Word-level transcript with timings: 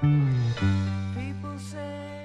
People 0.00 1.58
say 1.58 2.15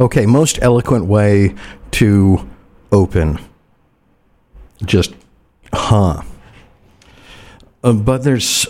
Okay, 0.00 0.26
most 0.26 0.60
eloquent 0.62 1.06
way 1.06 1.56
to 1.92 2.48
open. 2.92 3.40
Just, 4.84 5.12
huh. 5.72 6.22
Uh, 7.82 7.92
but 7.92 8.22
there's 8.22 8.68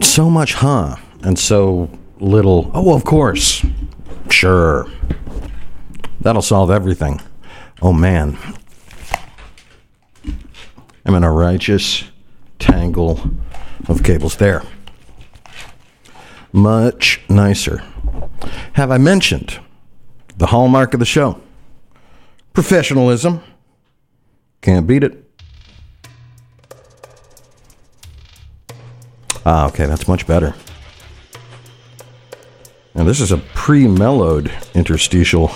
so 0.00 0.30
much 0.30 0.54
huh 0.54 0.94
and 1.22 1.36
so 1.36 1.90
little, 2.20 2.70
oh, 2.72 2.94
of 2.94 3.04
course. 3.04 3.66
Sure. 4.30 4.88
That'll 6.20 6.42
solve 6.42 6.70
everything. 6.70 7.20
Oh, 7.82 7.92
man. 7.92 8.38
I'm 11.04 11.14
in 11.14 11.24
a 11.24 11.32
righteous 11.32 12.04
tangle 12.60 13.20
of 13.88 14.04
cables 14.04 14.36
there. 14.36 14.62
Much 16.52 17.20
nicer. 17.28 17.82
Have 18.74 18.92
I 18.92 18.98
mentioned 18.98 19.58
the 20.36 20.46
hallmark 20.46 20.94
of 20.94 21.00
the 21.00 21.06
show? 21.06 21.40
Professionalism. 22.52 23.40
Can't 24.60 24.86
beat 24.86 25.04
it. 25.04 25.24
Ah, 29.46 29.66
okay, 29.66 29.86
that's 29.86 30.08
much 30.08 30.26
better. 30.26 30.54
And 32.94 33.06
this 33.08 33.20
is 33.20 33.32
a 33.32 33.38
pre 33.38 33.86
mellowed 33.86 34.52
interstitial. 34.74 35.50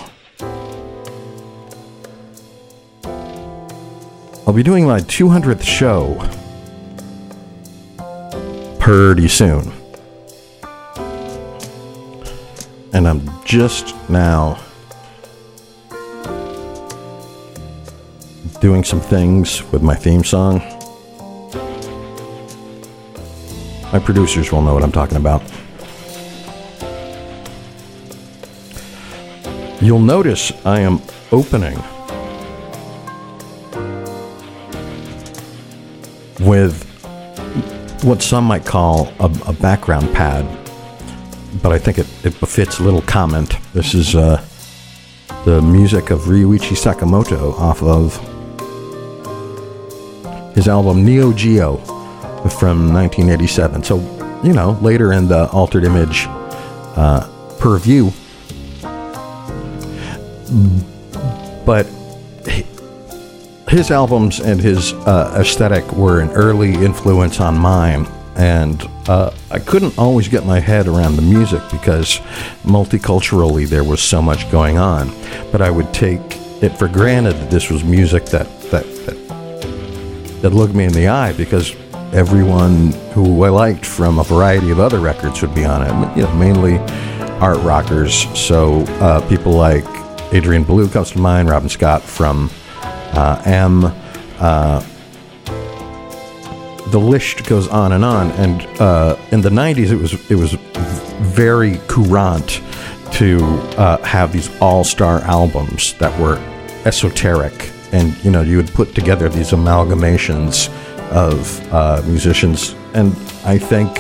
I'll 4.47 4.55
be 4.55 4.63
doing 4.63 4.87
my 4.87 5.01
200th 5.01 5.63
show 5.63 6.17
pretty 8.79 9.29
soon. 9.29 9.73
And 12.93 13.07
I'm 13.07 13.45
just 13.45 13.95
now 14.09 14.59
doing 18.61 18.83
some 18.83 19.01
things 19.01 19.63
with 19.73 19.83
my 19.83 19.95
theme 19.95 20.25
song. 20.25 20.59
My 23.93 23.99
producers 23.99 24.53
will 24.53 24.63
know 24.63 24.75
what 24.75 24.83
I'm 24.83 24.93
talking 24.93 25.17
about. 25.17 25.43
You'll 29.81 30.01
notice 30.01 30.51
I 30.67 30.81
am 30.81 31.01
opening 31.31 31.79
with 36.41 36.85
what 38.03 38.23
some 38.23 38.45
might 38.45 38.65
call 38.65 39.13
a, 39.21 39.33
a 39.47 39.53
background 39.53 40.13
pad, 40.13 40.45
but 41.63 41.73
I 41.73 41.79
think 41.79 41.99
it, 41.99 42.07
it 42.25 42.39
befits 42.41 42.81
a 42.81 42.83
little 42.83 43.03
comment. 43.03 43.57
This 43.73 43.95
is 43.95 44.15
uh, 44.17 44.45
the 45.45 45.63
music 45.63 46.11
of 46.11 46.23
Ryuichi 46.23 46.77
Sakamoto 46.77 47.53
off 47.59 47.83
of 47.83 48.38
his 50.59 50.67
album 50.67 51.05
Neo 51.05 51.33
Geo 51.33 51.77
from 52.59 52.93
1987. 52.93 53.85
So, 53.85 53.99
you 54.43 54.53
know, 54.53 54.73
later 54.83 55.13
in 55.13 55.29
the 55.29 55.49
Altered 55.51 55.85
Image 55.85 56.25
uh, 56.97 57.29
purview. 57.61 58.11
But 61.65 61.87
his 63.69 63.93
albums 63.93 64.41
and 64.41 64.61
his 64.61 64.95
uh, 64.95 65.37
aesthetic 65.39 65.93
were 65.93 66.21
an 66.21 66.31
early 66.31 66.75
influence 66.75 67.39
on 67.39 67.57
mine, 67.57 68.09
and 68.35 68.83
uh, 69.09 69.31
I 69.53 69.61
couldn't 69.61 69.97
always 69.97 70.27
get 70.27 70.45
my 70.45 70.59
head 70.59 70.89
around 70.89 71.15
the 71.15 71.23
music 71.23 71.63
because 71.71 72.19
multiculturally 72.65 73.69
there 73.69 73.85
was 73.85 74.03
so 74.03 74.21
much 74.21 74.51
going 74.51 74.77
on. 74.77 75.13
But 75.53 75.63
I 75.63 75.71
would 75.71 75.95
take 75.95 76.21
it 76.61 76.71
for 76.71 76.89
granted 76.89 77.35
that 77.35 77.49
this 77.49 77.71
was 77.71 77.85
music 77.85 78.25
that 78.27 78.58
that 80.49 80.57
looked 80.57 80.75
me 80.75 80.85
in 80.85 80.93
the 80.93 81.09
eye 81.09 81.35
because 81.35 81.77
everyone 82.15 82.93
who 83.13 83.43
I 83.43 83.51
liked 83.51 83.85
from 83.85 84.19
a 84.19 84.25
variety 84.25 84.71
of 84.71 84.81
other 84.81 84.99
records 84.99 85.43
would 85.43 85.55
be 85.55 85.67
on 85.67 85.83
it. 85.83 86.17
You 86.17 86.23
know, 86.23 86.35
mainly 86.37 86.79
art 87.39 87.59
rockers. 87.59 88.27
So 88.39 88.81
uh, 89.01 89.21
people 89.29 89.53
like 89.53 89.85
Adrian 90.33 90.65
Belew 90.65 90.89
comes 90.89 91.11
to 91.11 91.19
mind, 91.19 91.51
Robin 91.51 91.69
Scott 91.69 92.03
from 92.03 92.51
uh, 92.81 93.43
M. 93.45 93.93
Uh, 94.39 94.81
the 96.93 96.99
list 96.99 97.47
goes 97.47 97.69
on 97.69 97.93
and 97.93 98.03
on. 98.03 98.31
And 98.31 98.63
uh, 98.81 99.17
in 99.31 99.43
the 99.43 99.51
'90s, 99.51 99.91
it 99.91 99.97
was 99.97 100.31
it 100.31 100.37
was 100.37 100.55
very 101.21 101.77
courant 101.89 102.63
to 103.13 103.39
uh, 103.77 103.99
have 103.99 104.33
these 104.33 104.49
all-star 104.63 105.21
albums 105.23 105.93
that 105.95 106.19
were 106.19 106.37
esoteric, 106.87 107.71
and 107.93 108.17
you 108.25 108.31
know 108.31 108.43
you 108.43 108.57
would 108.57 108.73
put 108.75 108.95
together 108.95 109.29
these 109.29 109.51
amalgamations 109.51 110.69
of 111.11 111.73
uh, 111.73 112.03
musicians, 112.07 112.75
and 112.95 113.13
I 113.45 113.59
think 113.59 113.99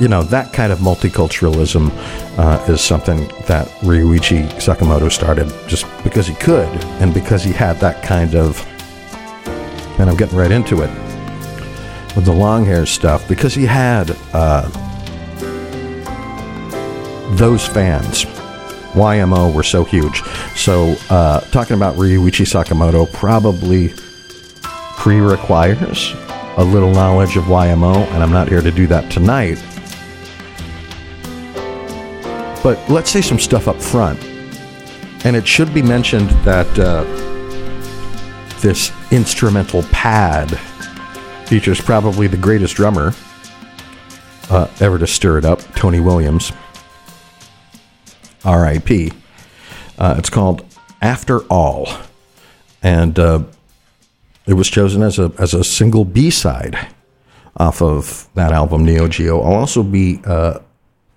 you 0.00 0.08
know 0.08 0.22
that 0.22 0.52
kind 0.52 0.72
of 0.72 0.78
multiculturalism 0.80 1.90
uh, 2.38 2.64
is 2.68 2.80
something 2.80 3.28
that 3.46 3.68
Ryuichi 3.82 4.48
Sakamoto 4.54 5.10
started 5.10 5.52
just 5.68 5.86
because 6.02 6.26
he 6.26 6.34
could, 6.34 6.68
and 7.00 7.12
because 7.14 7.42
he 7.42 7.52
had 7.52 7.76
that 7.80 8.02
kind 8.02 8.34
of. 8.34 8.66
And 9.98 10.08
I'm 10.10 10.16
getting 10.16 10.38
right 10.38 10.50
into 10.50 10.82
it 10.82 10.90
with 12.16 12.24
the 12.24 12.32
long 12.32 12.64
hair 12.64 12.86
stuff 12.86 13.28
because 13.28 13.54
he 13.54 13.64
had 13.64 14.16
uh, 14.32 14.68
those 17.36 17.66
fans. 17.66 18.26
YMO 18.92 19.54
were 19.54 19.62
so 19.62 19.84
huge. 19.84 20.22
So 20.54 20.96
uh, 21.10 21.40
talking 21.50 21.76
about 21.76 21.96
Ryuichi 21.96 22.46
Sakamoto 22.46 23.10
probably 23.12 23.94
pre-requires 24.96 26.12
a 26.56 26.64
little 26.64 26.92
knowledge 26.92 27.36
of 27.36 27.44
YMO, 27.44 28.06
and 28.12 28.22
I'm 28.22 28.30
not 28.30 28.48
here 28.48 28.60
to 28.60 28.70
do 28.70 28.86
that 28.88 29.10
tonight. 29.10 29.62
But 32.62 32.78
let's 32.88 33.10
say 33.10 33.20
some 33.20 33.38
stuff 33.38 33.66
up 33.66 33.80
front. 33.80 34.22
And 35.24 35.36
it 35.36 35.46
should 35.46 35.72
be 35.72 35.82
mentioned 35.82 36.30
that 36.44 36.66
uh, 36.78 37.04
this 38.60 38.92
instrumental 39.10 39.82
pad 39.84 40.58
features 41.46 41.80
probably 41.80 42.26
the 42.26 42.36
greatest 42.36 42.76
drummer 42.76 43.12
uh, 44.50 44.68
ever 44.80 44.98
to 44.98 45.06
stir 45.06 45.38
it 45.38 45.44
up, 45.44 45.60
Tony 45.74 46.00
Williams. 46.00 46.52
R.I.P. 48.44 49.12
Uh, 49.98 50.14
it's 50.18 50.30
called 50.30 50.64
After 51.00 51.40
All, 51.44 51.88
and 52.82 53.18
uh, 53.18 53.44
it 54.46 54.54
was 54.54 54.68
chosen 54.68 55.02
as 55.02 55.18
a 55.18 55.32
as 55.38 55.54
a 55.54 55.64
single 55.64 56.04
B 56.04 56.30
side 56.30 56.88
off 57.56 57.82
of 57.82 58.28
that 58.34 58.52
album 58.52 58.84
Neo 58.84 59.08
Geo. 59.08 59.40
I'll 59.40 59.54
also 59.54 59.82
be 59.82 60.20
uh, 60.24 60.58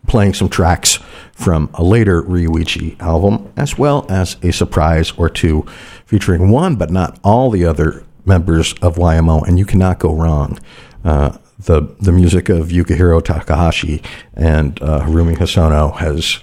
playing 0.07 0.33
some 0.33 0.49
tracks 0.49 0.99
from 1.31 1.69
a 1.73 1.83
later 1.83 2.21
Ryuichi 2.21 2.99
album, 2.99 3.51
as 3.57 3.77
well 3.77 4.05
as 4.09 4.37
a 4.43 4.51
surprise 4.51 5.11
or 5.17 5.29
two 5.29 5.65
featuring 6.05 6.49
one 6.49 6.75
but 6.75 6.91
not 6.91 7.19
all 7.23 7.49
the 7.49 7.65
other 7.65 8.05
members 8.25 8.73
of 8.81 8.95
YMO, 8.95 9.47
and 9.47 9.57
you 9.59 9.65
cannot 9.65 9.99
go 9.99 10.13
wrong. 10.13 10.59
Uh, 11.03 11.37
the 11.57 11.81
the 11.99 12.11
music 12.11 12.49
of 12.49 12.67
Yukihiro 12.67 13.23
Takahashi 13.23 14.01
and 14.33 14.81
uh, 14.81 15.01
Haruomi 15.01 15.37
Hosono 15.37 15.95
has 15.97 16.39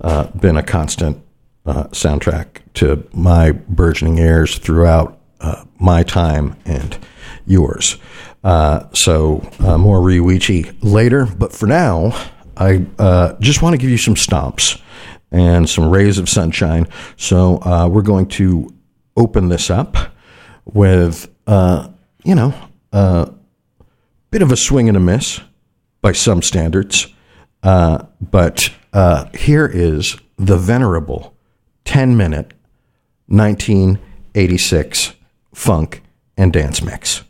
uh, 0.00 0.28
been 0.36 0.56
a 0.56 0.62
constant 0.62 1.22
uh, 1.66 1.84
soundtrack 1.88 2.62
to 2.74 3.06
my 3.12 3.52
burgeoning 3.52 4.18
ears 4.18 4.58
throughout 4.58 5.20
uh, 5.40 5.64
my 5.78 6.02
time 6.02 6.56
and 6.64 6.98
yours. 7.46 7.98
Uh, 8.42 8.88
so 8.92 9.46
uh, 9.60 9.76
more 9.76 10.00
Ryuichi 10.00 10.74
later, 10.80 11.26
but 11.26 11.52
for 11.52 11.66
now, 11.66 12.12
I 12.56 12.86
uh, 12.98 13.34
just 13.40 13.62
want 13.62 13.74
to 13.74 13.78
give 13.78 13.90
you 13.90 13.98
some 13.98 14.14
stomps 14.14 14.80
and 15.30 15.68
some 15.68 15.88
rays 15.88 16.18
of 16.18 16.28
sunshine. 16.28 16.88
So 17.16 17.60
we're 17.88 18.02
going 18.02 18.26
to 18.28 18.74
open 19.16 19.48
this 19.48 19.70
up 19.70 19.96
with, 20.64 21.28
you 21.46 22.34
know, 22.34 22.54
a 22.92 23.32
bit 24.30 24.42
of 24.42 24.50
a 24.50 24.56
swing 24.56 24.88
and 24.88 24.96
a 24.96 25.00
miss 25.00 25.40
by 26.02 26.12
some 26.12 26.42
standards. 26.42 27.06
But 27.62 28.70
uh, 28.92 29.26
here 29.34 29.66
is 29.66 30.16
the 30.36 30.56
venerable 30.56 31.36
10 31.84 32.16
minute 32.16 32.54
1986 33.26 35.12
funk 35.54 36.02
and 36.36 36.52
dance 36.52 36.82
mix. 36.82 37.22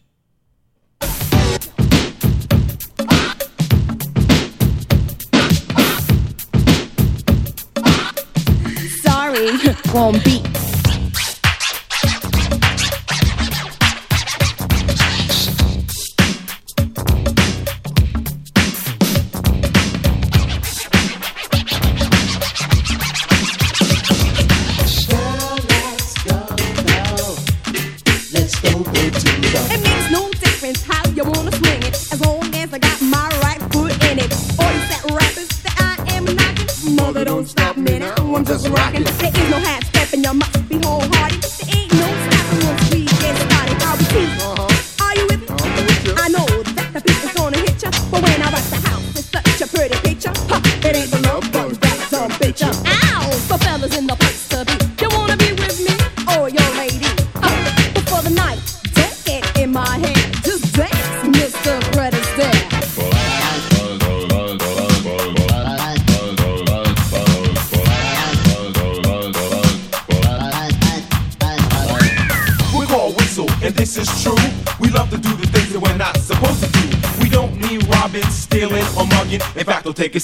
Sorry, 9.03 9.51
won't 9.95 10.25
beat. 10.25 10.70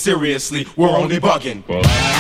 Seriously. 0.07 0.69
We're 0.77 0.89
only 0.89 1.19
bugging. 1.19 2.16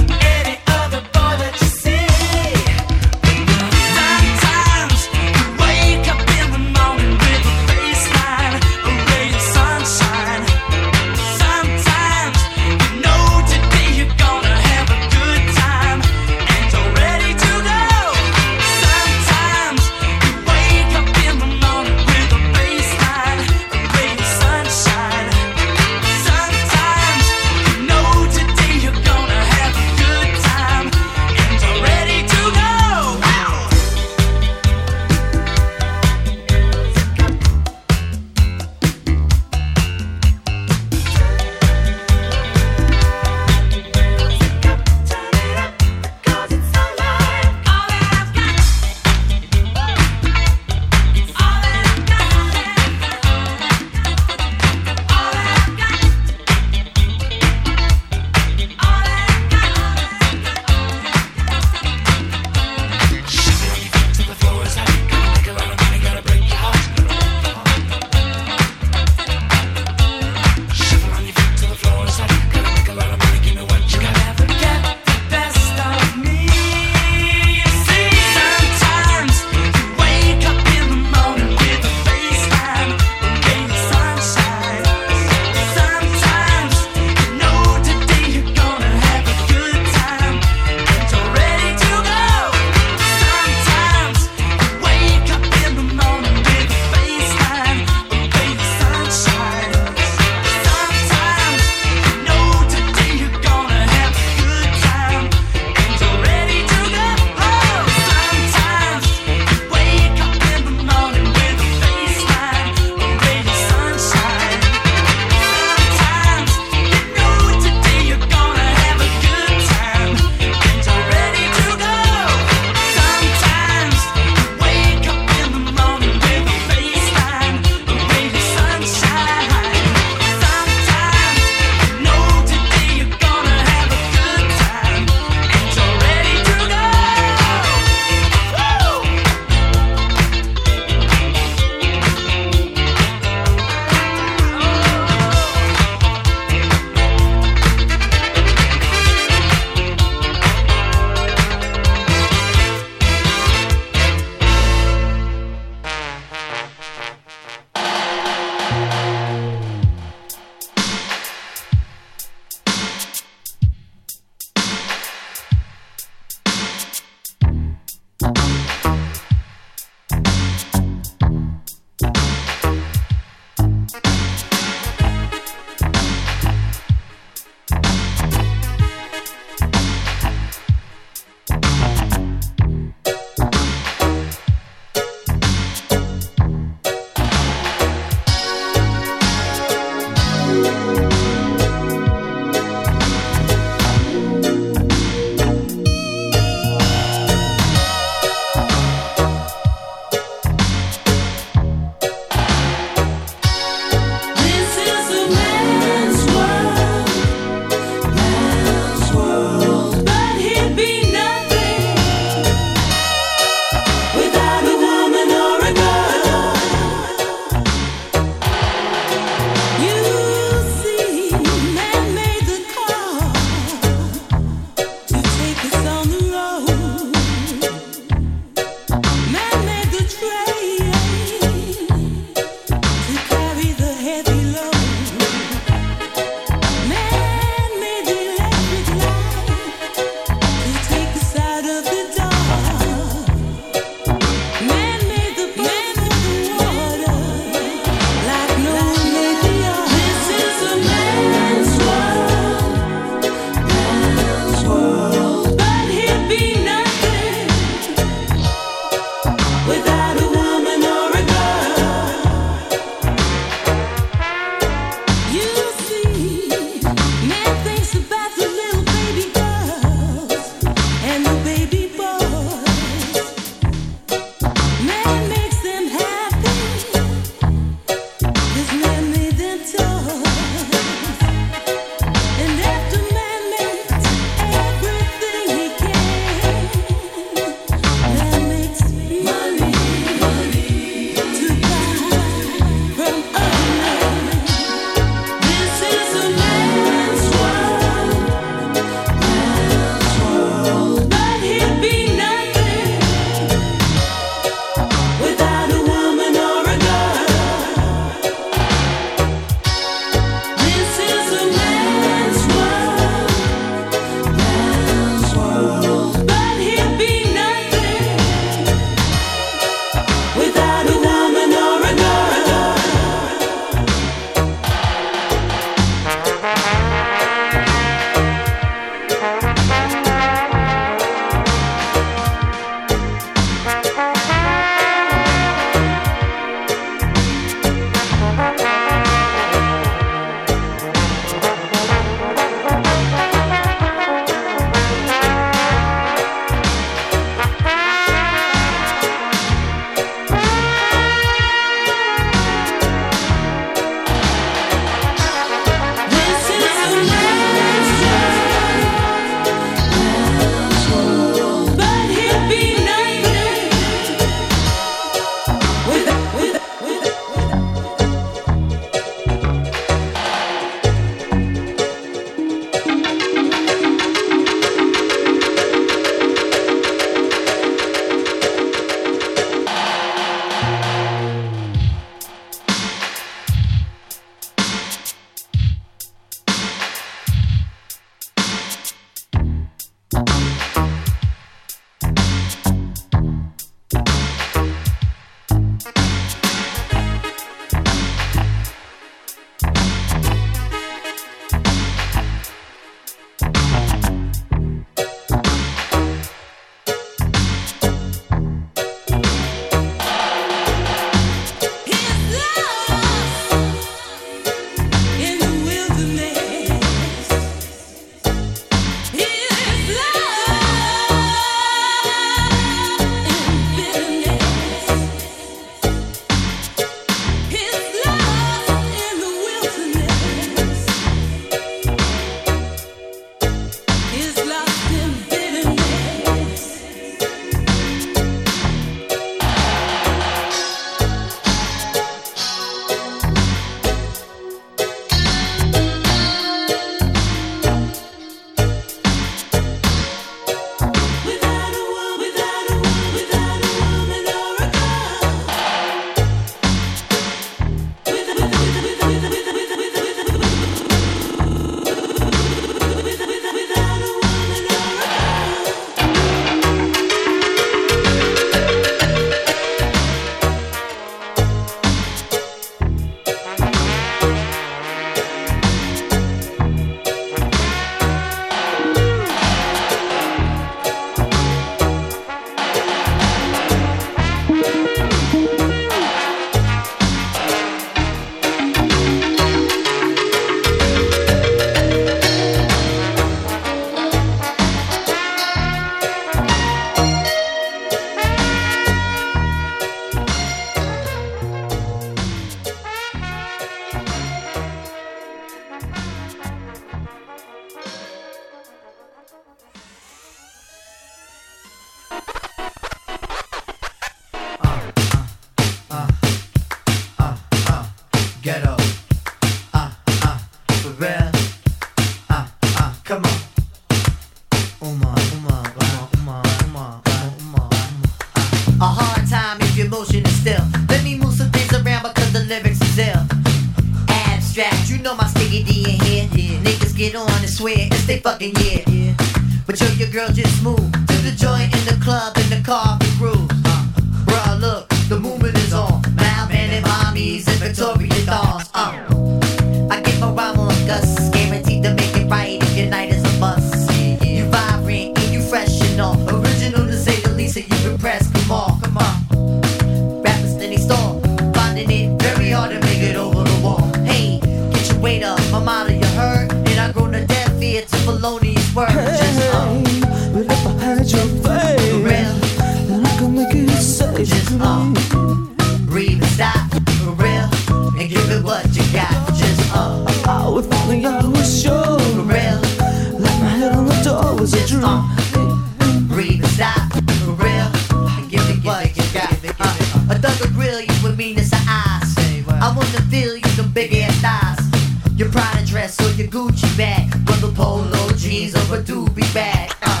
flats 595.92 596.00
or 596.00 596.16
your 596.20 596.28
Gucci 596.28 596.76
bag. 596.76 597.10
Brother 597.24 597.52
polo 597.54 598.10
jeans 598.16 598.54
over 598.54 598.82
doobie 598.82 599.34
bag. 599.34 599.72
Uh, 599.82 600.00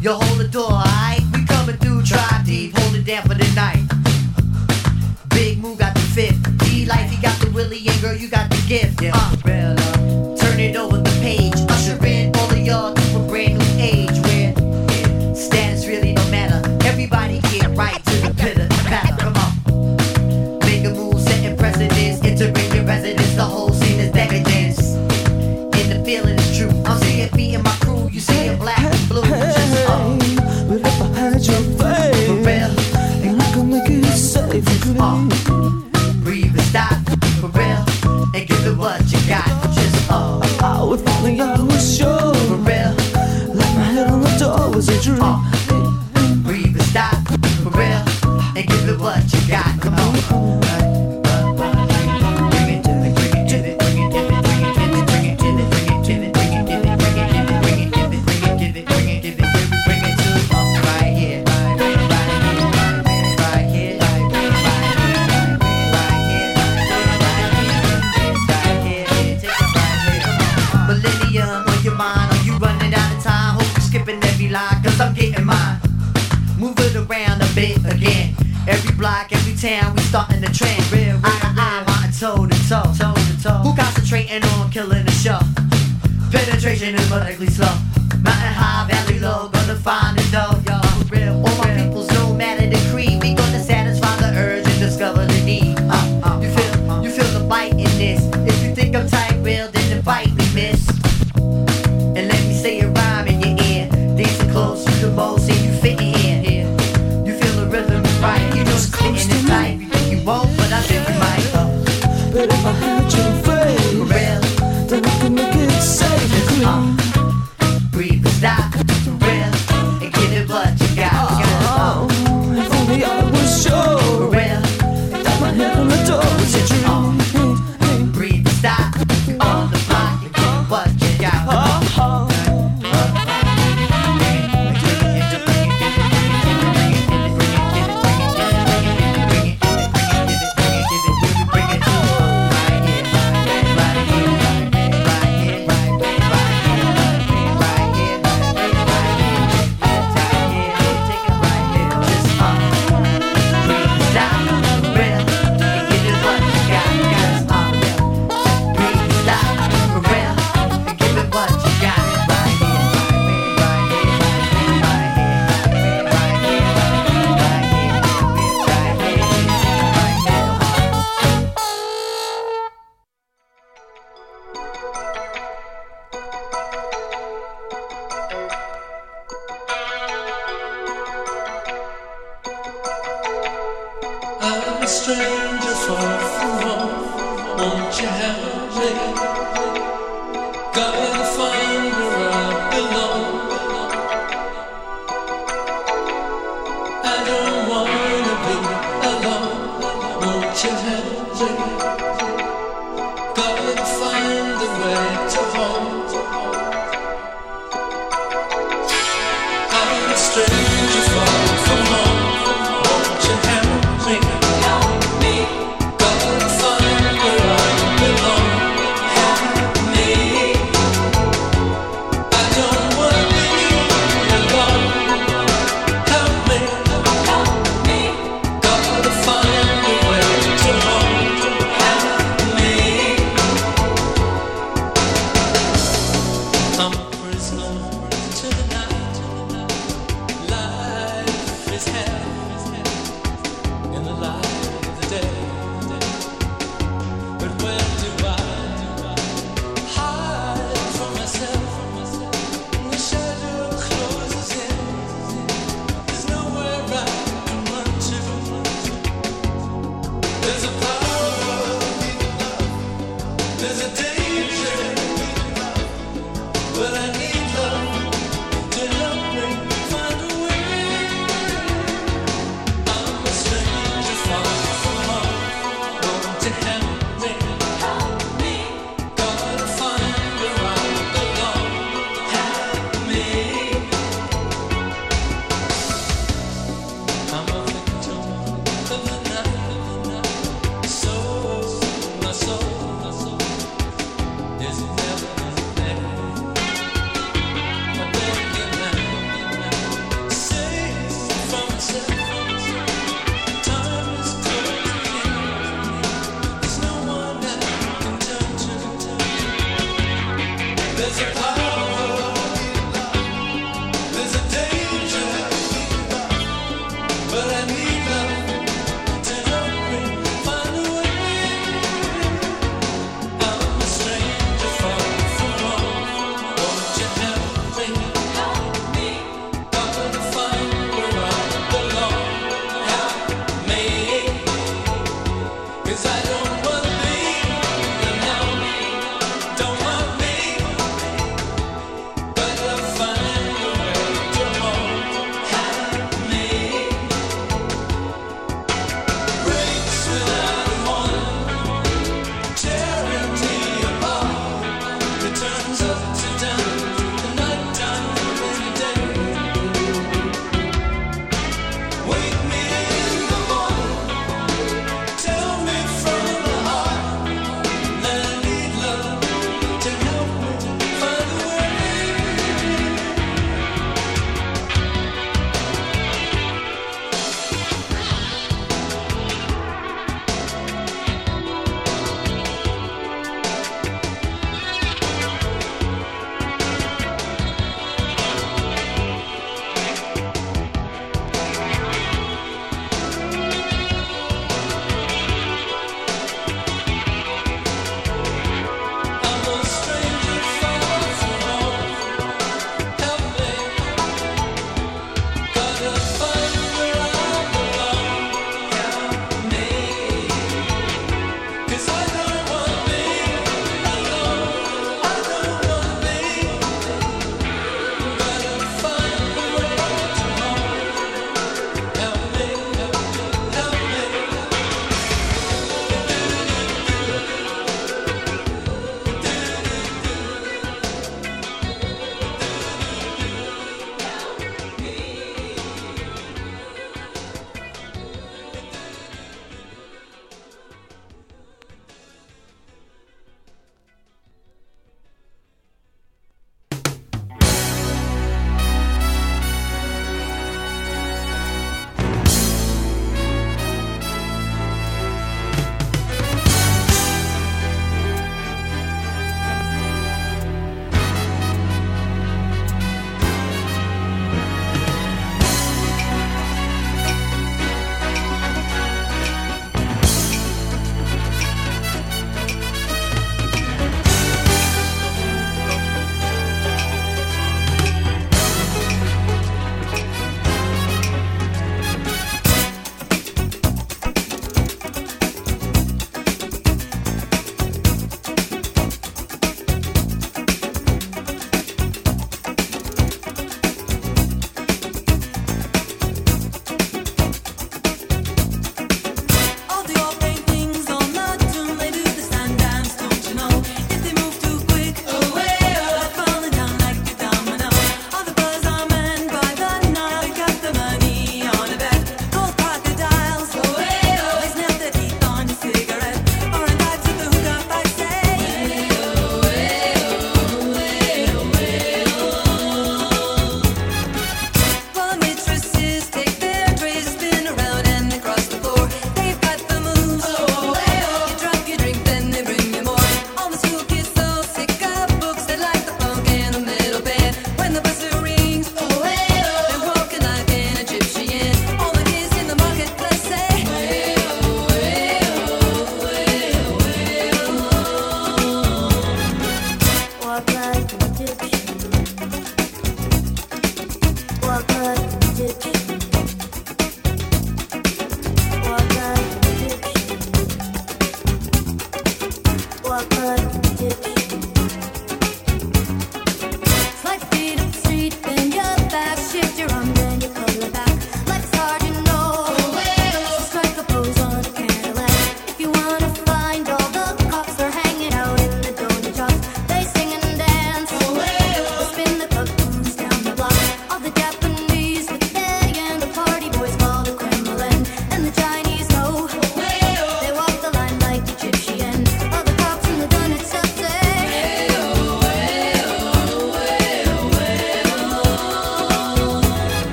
you 0.00 0.12
hold 0.12 0.38
the 0.38 0.48
door, 0.48 0.70
alright? 0.70 1.22
We 1.32 1.44
coming 1.44 1.76
through, 1.76 2.02
try 2.02 2.42
deep, 2.44 2.76
hold 2.76 2.94
it 2.94 3.04
down 3.04 3.22
for 3.22 3.34
the 3.34 3.50
night. 3.54 3.82
Big 5.30 5.58
move, 5.58 5.78
got 5.78 5.94
the 5.94 6.00
fifth. 6.00 6.58
D-Life, 6.58 7.10
he 7.10 7.20
got 7.22 7.38
the 7.40 7.50
Willie, 7.50 7.86
and 7.86 8.00
girl, 8.00 8.14
you 8.14 8.28
got 8.28 8.50
the 8.50 8.62
gift. 8.68 9.00
Yeah. 9.00 9.12
Uh, 9.14 9.41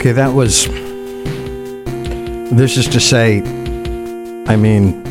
Okay, 0.00 0.12
that 0.12 0.32
was. 0.32 0.64
This 2.56 2.78
is 2.78 2.88
to 2.88 2.98
say, 2.98 3.40
I 4.48 4.56
mean, 4.56 5.02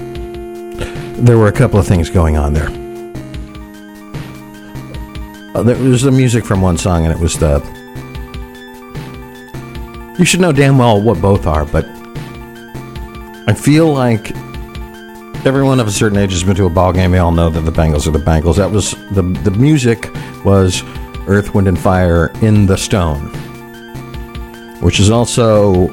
there 1.24 1.38
were 1.38 1.48
a 1.48 1.52
couple 1.52 1.80
of 1.80 1.86
things 1.86 2.10
going 2.10 2.38
on 2.38 2.54
there. 2.56 2.70
Uh, 5.56 5.62
there 5.62 5.78
was 5.78 6.02
the 6.02 6.10
music 6.10 6.44
from 6.44 6.64
one 6.64 6.76
song, 6.76 7.06
and 7.06 7.14
it 7.14 7.20
was 7.20 7.38
the. 7.38 7.60
You 10.18 10.26
should 10.26 10.40
know 10.40 10.52
damn 10.52 10.80
well 10.80 11.00
what 11.00 11.22
both 11.22 11.46
are, 11.46 11.66
but 11.66 11.86
I 13.48 13.54
feel 13.54 13.94
like 13.94 14.36
everyone 15.46 15.80
of 15.80 15.86
a 15.86 15.92
certain 15.92 16.18
age 16.18 16.32
has 16.32 16.44
been 16.44 16.56
to 16.56 16.66
a 16.66 16.70
ball 16.72 16.94
game. 16.94 17.12
They 17.12 17.20
all 17.20 17.32
know 17.32 17.52
that 17.52 17.62
the 17.62 17.72
Bangles 17.72 18.08
are 18.08 18.12
the 18.12 18.18
Bangles. 18.18 18.58
That 18.58 18.72
was 18.72 18.94
the 19.12 19.22
the 19.44 19.52
music 19.52 20.10
was 20.44 20.82
Earth, 21.28 21.54
Wind, 21.54 21.68
and 21.68 21.78
Fire 21.78 22.32
in 22.42 22.66
the 22.66 22.76
Stone 22.76 23.39
which 24.82 25.00
is 25.00 25.10
also 25.10 25.88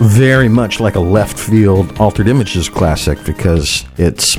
very 0.00 0.48
much 0.48 0.80
like 0.80 0.94
a 0.94 1.00
left 1.00 1.38
field 1.38 1.98
altered 2.00 2.26
images 2.26 2.68
classic 2.68 3.22
because 3.24 3.84
it's 3.98 4.36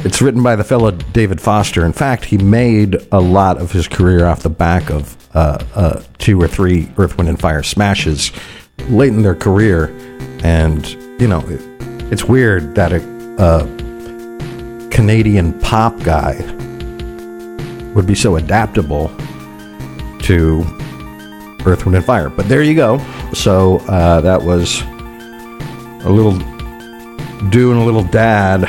it's 0.00 0.20
written 0.20 0.42
by 0.42 0.54
the 0.54 0.64
fellow 0.64 0.90
David 0.90 1.40
Foster. 1.40 1.86
In 1.86 1.94
fact, 1.94 2.26
he 2.26 2.36
made 2.36 2.96
a 3.10 3.20
lot 3.20 3.56
of 3.58 3.72
his 3.72 3.88
career 3.88 4.26
off 4.26 4.42
the 4.42 4.50
back 4.50 4.90
of 4.90 5.16
uh, 5.34 5.64
uh, 5.74 6.02
two 6.18 6.40
or 6.40 6.46
three 6.46 6.92
Earth, 6.98 7.16
Wind, 7.16 7.30
and 7.30 7.40
Fire 7.40 7.62
smashes 7.62 8.30
late 8.90 9.08
in 9.08 9.22
their 9.22 9.34
career, 9.34 9.86
and 10.42 10.86
you 11.18 11.26
know 11.26 11.40
it, 11.48 11.60
it's 12.12 12.24
weird 12.24 12.74
that 12.74 12.92
a, 12.92 13.00
a 13.38 14.90
Canadian 14.90 15.58
pop 15.60 15.98
guy 16.00 16.34
would 17.94 18.06
be 18.06 18.14
so 18.14 18.36
adaptable 18.36 19.08
to 20.22 20.64
Earth, 21.66 21.84
Wind, 21.84 21.96
and 21.96 22.04
Fire. 22.04 22.28
But 22.28 22.48
there 22.48 22.62
you 22.62 22.74
go. 22.74 22.98
So 23.32 23.78
uh, 23.88 24.20
that 24.20 24.42
was 24.42 24.82
a 26.04 26.10
little 26.10 26.38
do 27.50 27.72
and 27.72 27.80
a 27.80 27.84
little 27.84 28.04
dad 28.04 28.64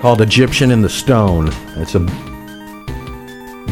called 0.00 0.20
Egyptian 0.20 0.70
in 0.70 0.82
the 0.82 0.88
Stone. 0.88 1.50
It's 1.76 1.94
a 1.94 2.00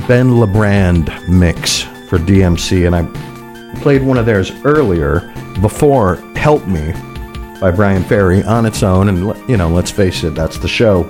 Ben 0.06 0.30
LeBrand 0.30 1.28
mix 1.28 1.82
for 2.08 2.18
DMC, 2.18 2.86
and 2.86 2.94
I 2.94 3.80
played 3.80 4.02
one 4.02 4.18
of 4.18 4.26
theirs 4.26 4.52
earlier 4.64 5.20
before 5.60 6.16
Help 6.36 6.66
Me 6.66 6.92
by 7.60 7.70
Bryan 7.70 8.02
Ferry 8.04 8.42
on 8.42 8.64
its 8.64 8.82
own. 8.82 9.08
And, 9.08 9.48
you 9.48 9.56
know, 9.56 9.68
let's 9.68 9.90
face 9.90 10.24
it, 10.24 10.34
that's 10.34 10.58
the 10.58 10.68
show 10.68 11.02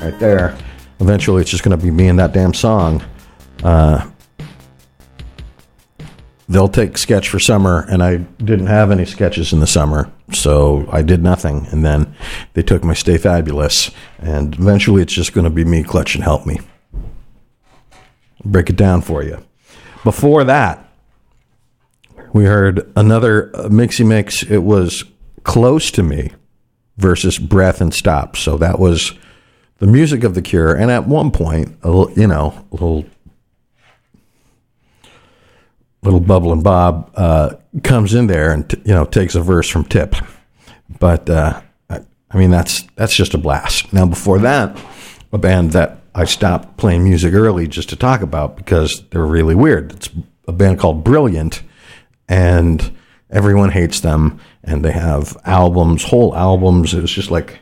right 0.00 0.18
there. 0.18 0.56
Eventually, 1.00 1.42
it's 1.42 1.50
just 1.50 1.62
going 1.62 1.78
to 1.78 1.82
be 1.82 1.90
me 1.90 2.08
and 2.08 2.18
that 2.18 2.32
damn 2.32 2.54
song. 2.54 3.02
Uh, 3.62 4.08
they'll 6.48 6.68
take 6.68 6.96
sketch 6.98 7.28
for 7.28 7.38
summer, 7.38 7.84
and 7.88 8.02
I 8.02 8.16
didn't 8.16 8.66
have 8.66 8.90
any 8.90 9.04
sketches 9.04 9.52
in 9.52 9.60
the 9.60 9.66
summer, 9.66 10.10
so 10.32 10.88
I 10.90 11.02
did 11.02 11.22
nothing. 11.22 11.66
And 11.70 11.84
then 11.84 12.14
they 12.54 12.62
took 12.62 12.84
my 12.84 12.94
Stay 12.94 13.18
Fabulous, 13.18 13.90
and 14.18 14.54
eventually, 14.54 15.02
it's 15.02 15.12
just 15.12 15.32
going 15.32 15.44
to 15.44 15.50
be 15.50 15.64
me, 15.64 15.82
Clutch, 15.82 16.14
and 16.14 16.24
Help 16.24 16.46
Me. 16.46 16.60
Break 18.44 18.70
it 18.70 18.76
down 18.76 19.02
for 19.02 19.22
you. 19.22 19.42
Before 20.04 20.44
that, 20.44 20.86
we 22.32 22.44
heard 22.44 22.92
another 22.96 23.50
uh, 23.56 23.68
mixy 23.68 24.06
mix. 24.06 24.42
It 24.42 24.58
was 24.58 25.04
Close 25.44 25.90
to 25.92 26.02
Me 26.02 26.32
versus 26.96 27.38
Breath 27.38 27.80
and 27.80 27.92
Stop. 27.94 28.36
So 28.36 28.56
that 28.58 28.78
was 28.78 29.12
the 29.78 29.86
music 29.86 30.24
of 30.24 30.34
the 30.34 30.42
Cure, 30.42 30.74
and 30.74 30.90
at 30.90 31.06
one 31.06 31.30
point, 31.30 31.76
a 31.82 31.90
little, 31.90 32.12
you 32.18 32.26
know, 32.26 32.66
a 32.70 32.74
little 32.74 33.04
little 36.02 36.20
Bubble 36.20 36.52
and 36.52 36.62
Bob 36.62 37.10
uh, 37.14 37.54
comes 37.82 38.14
in 38.14 38.26
there 38.26 38.52
and 38.52 38.70
you 38.84 38.92
know 38.94 39.04
takes 39.04 39.34
a 39.34 39.40
verse 39.40 39.68
from 39.68 39.84
Tip, 39.84 40.14
but 40.98 41.28
uh, 41.28 41.60
I, 41.90 42.00
I 42.30 42.38
mean 42.38 42.50
that's 42.50 42.82
that's 42.96 43.14
just 43.14 43.34
a 43.34 43.38
blast. 43.38 43.92
Now 43.92 44.06
before 44.06 44.38
that, 44.40 44.78
a 45.32 45.38
band 45.38 45.72
that 45.72 46.02
I 46.14 46.24
stopped 46.24 46.76
playing 46.76 47.04
music 47.04 47.34
early 47.34 47.66
just 47.66 47.88
to 47.88 47.96
talk 47.96 48.20
about 48.20 48.56
because 48.56 49.02
they're 49.10 49.26
really 49.26 49.54
weird. 49.54 49.92
It's 49.92 50.10
a 50.46 50.52
band 50.52 50.78
called 50.78 51.02
Brilliant, 51.02 51.62
and 52.28 52.96
everyone 53.30 53.70
hates 53.70 54.00
them, 54.00 54.38
and 54.62 54.84
they 54.84 54.92
have 54.92 55.36
albums, 55.44 56.04
whole 56.04 56.36
albums. 56.36 56.94
It 56.94 57.00
was 57.00 57.10
just 57.10 57.30
like 57.30 57.58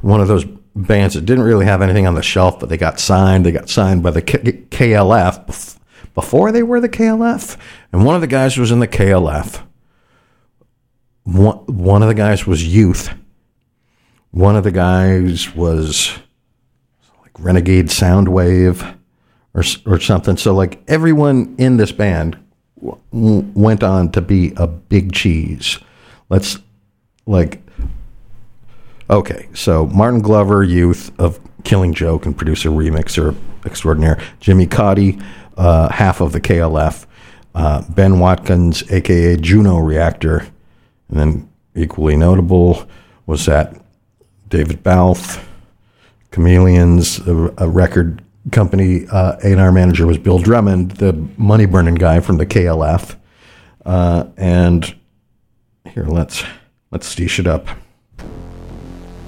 one 0.00 0.20
of 0.20 0.28
those 0.28 0.46
bands 0.74 1.14
that 1.14 1.26
didn't 1.26 1.44
really 1.44 1.64
have 1.66 1.82
anything 1.82 2.06
on 2.06 2.14
the 2.14 2.22
shelf, 2.22 2.58
but 2.60 2.68
they 2.68 2.76
got 2.76 3.00
signed. 3.00 3.44
They 3.46 3.52
got 3.52 3.68
signed 3.68 4.02
by 4.02 4.10
the 4.10 4.22
K- 4.22 4.38
KLF 4.70 5.78
before 6.14 6.52
they 6.52 6.62
were 6.62 6.80
the 6.80 6.88
KLF, 6.88 7.56
and 7.92 8.04
one 8.04 8.14
of 8.14 8.20
the 8.20 8.26
guys 8.26 8.56
was 8.58 8.70
in 8.70 8.80
the 8.80 8.88
KLF. 8.88 9.62
One, 11.24 11.58
one 11.66 12.02
of 12.02 12.08
the 12.08 12.14
guys 12.14 12.46
was 12.46 12.66
Youth. 12.66 13.12
One 14.30 14.56
of 14.56 14.64
the 14.64 14.70
guys 14.72 15.54
was 15.54 16.18
like 17.22 17.32
Renegade 17.38 17.86
Soundwave 17.86 18.96
or 19.54 19.62
or 19.86 20.00
something. 20.00 20.36
So 20.36 20.54
like 20.54 20.82
everyone 20.88 21.54
in 21.58 21.76
this 21.76 21.92
band 21.92 22.38
w- 22.80 23.50
went 23.54 23.82
on 23.82 24.12
to 24.12 24.20
be 24.20 24.52
a 24.56 24.66
big 24.66 25.12
cheese. 25.12 25.78
Let's 26.28 26.58
like 27.26 27.60
Okay, 29.10 29.48
so 29.54 29.86
Martin 29.86 30.20
Glover, 30.20 30.62
youth 30.62 31.10
of 31.18 31.40
Killing 31.64 31.92
Joke 31.92 32.26
and 32.26 32.38
producer 32.38 32.70
remixer 32.70 33.36
extraordinaire. 33.66 34.22
Jimmy 34.38 34.68
Cauty, 34.68 35.20
uh, 35.56 35.88
half 35.88 36.20
of 36.20 36.30
the 36.30 36.40
KLF. 36.40 37.06
Uh, 37.52 37.82
ben 37.88 38.20
Watkins, 38.20 38.88
aka 38.88 39.36
Juno 39.36 39.78
Reactor. 39.78 40.46
And 41.08 41.18
then 41.18 41.50
equally 41.74 42.16
notable 42.16 42.88
was 43.26 43.46
that 43.46 43.74
David 44.48 44.84
Balfe, 44.84 45.44
Chameleons, 46.30 47.18
a, 47.26 47.52
a 47.58 47.68
record 47.68 48.22
company 48.52 49.06
uh, 49.10 49.38
A&R 49.42 49.72
manager 49.72 50.06
was 50.06 50.18
Bill 50.18 50.38
Drummond, 50.38 50.92
the 50.92 51.14
money 51.36 51.66
burning 51.66 51.96
guy 51.96 52.20
from 52.20 52.36
the 52.36 52.46
KLF. 52.46 53.16
Uh, 53.84 54.26
and 54.36 54.94
here, 55.84 56.04
let's 56.04 56.44
let's 56.92 57.12
steesh 57.12 57.40
it 57.40 57.48
up. 57.48 57.66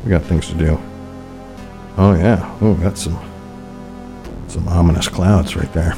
We 0.04 0.10
got 0.10 0.22
things 0.22 0.48
to 0.48 0.54
do. 0.54 0.80
Oh 1.96 2.14
yeah, 2.14 2.58
oh 2.60 2.74
got 2.74 2.98
some 2.98 3.18
some 4.48 4.68
ominous 4.68 5.08
clouds 5.08 5.56
right 5.56 5.72
there. 5.72 5.94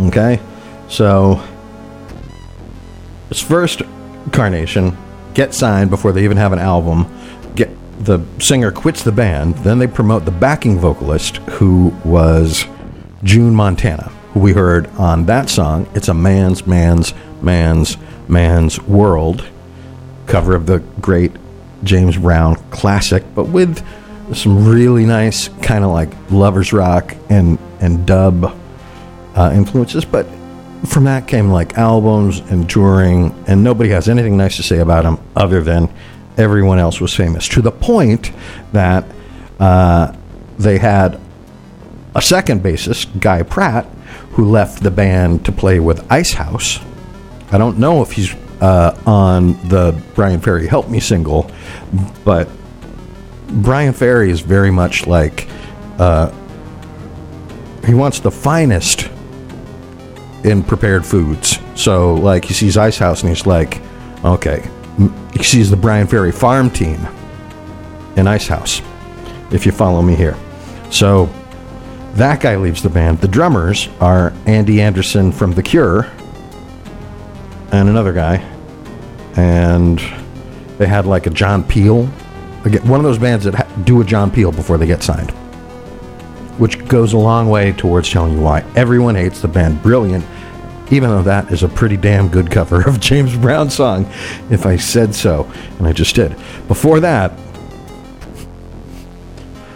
Okay, 0.00 0.40
so 0.88 1.42
his 3.28 3.40
first 3.40 3.82
carnation 4.32 4.96
get 5.34 5.54
signed 5.54 5.90
before 5.90 6.12
they 6.12 6.24
even 6.24 6.36
have 6.36 6.52
an 6.52 6.58
album. 6.58 7.06
Get 7.54 7.70
the 8.04 8.20
singer 8.38 8.70
quits 8.70 9.02
the 9.02 9.12
band. 9.12 9.56
Then 9.58 9.78
they 9.78 9.86
promote 9.86 10.24
the 10.24 10.30
backing 10.30 10.78
vocalist, 10.78 11.36
who 11.36 11.94
was 12.04 12.66
June 13.22 13.54
Montana, 13.54 14.10
who 14.32 14.40
we 14.40 14.52
heard 14.52 14.86
on 14.96 15.26
that 15.26 15.48
song. 15.48 15.88
It's 15.94 16.08
a 16.08 16.14
man's, 16.14 16.66
man's, 16.66 17.14
man's, 17.40 17.96
man's 18.28 18.80
world 18.82 19.44
cover 20.26 20.54
of 20.54 20.66
the 20.66 20.78
great 21.00 21.32
James 21.84 22.16
Brown 22.16 22.56
classic, 22.70 23.24
but 23.34 23.44
with 23.44 23.84
some 24.34 24.68
really 24.68 25.04
nice 25.04 25.48
kind 25.48 25.84
of 25.84 25.90
like 25.90 26.10
lovers 26.30 26.72
rock 26.72 27.14
and 27.28 27.58
and 27.80 28.06
dub 28.06 28.56
uh, 29.34 29.52
influences. 29.54 30.04
But 30.04 30.26
from 30.86 31.04
that 31.04 31.28
came 31.28 31.50
like 31.50 31.76
albums 31.78 32.40
and 32.40 32.68
touring, 32.68 33.34
and 33.46 33.62
nobody 33.62 33.90
has 33.90 34.08
anything 34.08 34.36
nice 34.36 34.56
to 34.56 34.62
say 34.62 34.78
about 34.78 35.04
him 35.04 35.18
other 35.36 35.62
than 35.62 35.92
everyone 36.36 36.78
else 36.78 37.00
was 37.00 37.14
famous. 37.14 37.48
To 37.48 37.62
the 37.62 37.72
point 37.72 38.32
that 38.72 39.04
uh, 39.60 40.14
they 40.58 40.78
had 40.78 41.20
a 42.14 42.22
second 42.22 42.62
bassist, 42.62 43.20
Guy 43.20 43.42
Pratt, 43.42 43.86
who 44.32 44.50
left 44.50 44.82
the 44.82 44.90
band 44.90 45.44
to 45.46 45.52
play 45.52 45.80
with 45.80 46.10
Icehouse. 46.10 46.80
I 47.50 47.58
don't 47.58 47.78
know 47.78 48.02
if 48.02 48.12
he's 48.12 48.34
uh, 48.62 48.96
on 49.06 49.52
the 49.68 50.00
Bryan 50.14 50.40
Ferry 50.40 50.66
Help 50.66 50.88
Me 50.88 51.00
single, 51.00 51.50
but 52.24 52.48
Bryan 53.48 53.92
Ferry 53.92 54.30
is 54.30 54.40
very 54.40 54.70
much 54.70 55.06
like 55.06 55.48
uh, 55.98 56.32
he 57.84 57.92
wants 57.92 58.20
the 58.20 58.30
finest 58.30 59.10
in 60.44 60.62
prepared 60.62 61.04
foods. 61.04 61.58
So, 61.74 62.14
like, 62.14 62.44
he 62.44 62.54
sees 62.54 62.76
Icehouse 62.76 63.22
and 63.22 63.30
he's 63.30 63.46
like, 63.46 63.80
okay. 64.24 64.68
He 65.34 65.42
sees 65.42 65.68
the 65.70 65.76
Bryan 65.76 66.06
Ferry 66.06 66.32
farm 66.32 66.70
team 66.70 67.06
in 68.16 68.26
Icehouse, 68.28 68.80
if 69.50 69.66
you 69.66 69.72
follow 69.72 70.02
me 70.02 70.14
here. 70.14 70.36
So, 70.90 71.28
that 72.14 72.40
guy 72.40 72.56
leaves 72.56 72.82
the 72.82 72.90
band. 72.90 73.20
The 73.20 73.28
drummers 73.28 73.88
are 74.00 74.32
Andy 74.46 74.80
Anderson 74.80 75.32
from 75.32 75.52
The 75.52 75.62
Cure 75.62 76.10
and 77.72 77.88
another 77.88 78.12
guy. 78.12 78.51
And 79.36 79.98
they 80.78 80.86
had 80.86 81.06
like 81.06 81.26
a 81.26 81.30
John 81.30 81.64
Peel. 81.64 82.08
Again, 82.64 82.86
one 82.86 83.00
of 83.00 83.04
those 83.04 83.18
bands 83.18 83.44
that 83.44 83.54
ha- 83.54 83.82
do 83.84 84.00
a 84.00 84.04
John 84.04 84.30
Peel 84.30 84.52
before 84.52 84.78
they 84.78 84.86
get 84.86 85.02
signed. 85.02 85.30
Which 86.58 86.84
goes 86.86 87.12
a 87.12 87.18
long 87.18 87.48
way 87.48 87.72
towards 87.72 88.10
telling 88.10 88.34
you 88.34 88.40
why 88.40 88.64
everyone 88.76 89.14
hates 89.14 89.40
the 89.40 89.48
band 89.48 89.82
Brilliant, 89.82 90.24
even 90.90 91.08
though 91.08 91.22
that 91.22 91.50
is 91.50 91.62
a 91.62 91.68
pretty 91.68 91.96
damn 91.96 92.28
good 92.28 92.50
cover 92.50 92.86
of 92.86 93.00
James 93.08 93.36
Brown's 93.36 93.74
song, 93.74 94.04
if 94.50 94.66
I 94.66 94.76
said 94.76 95.14
so. 95.14 95.50
And 95.78 95.86
I 95.86 95.92
just 95.92 96.14
did. 96.14 96.36
Before 96.68 97.00
that, 97.00 97.32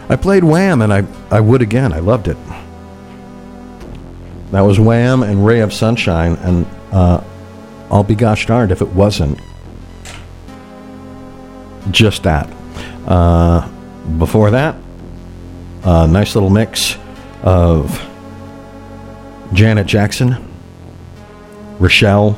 I 0.09 0.15
played 0.15 0.43
Wham 0.43 0.81
and 0.81 0.93
I, 0.93 1.05
I 1.29 1.39
would 1.39 1.61
again. 1.61 1.91
I 1.91 1.99
loved 1.99 2.27
it. 2.27 2.37
That 4.51 4.61
was 4.61 4.79
Wham 4.79 5.23
and 5.23 5.45
Ray 5.45 5.59
of 5.59 5.73
Sunshine, 5.73 6.35
and 6.35 6.65
uh, 6.93 7.21
I'll 7.89 8.03
be 8.03 8.15
gosh 8.15 8.45
darned 8.45 8.71
if 8.71 8.81
it 8.81 8.89
wasn't 8.89 9.39
just 11.91 12.23
that. 12.23 12.49
Uh, 13.05 13.67
before 14.17 14.51
that, 14.51 14.75
a 15.83 16.07
nice 16.07 16.35
little 16.35 16.49
mix 16.49 16.97
of 17.43 18.03
Janet 19.53 19.87
Jackson, 19.87 20.35
Rochelle, 21.79 22.37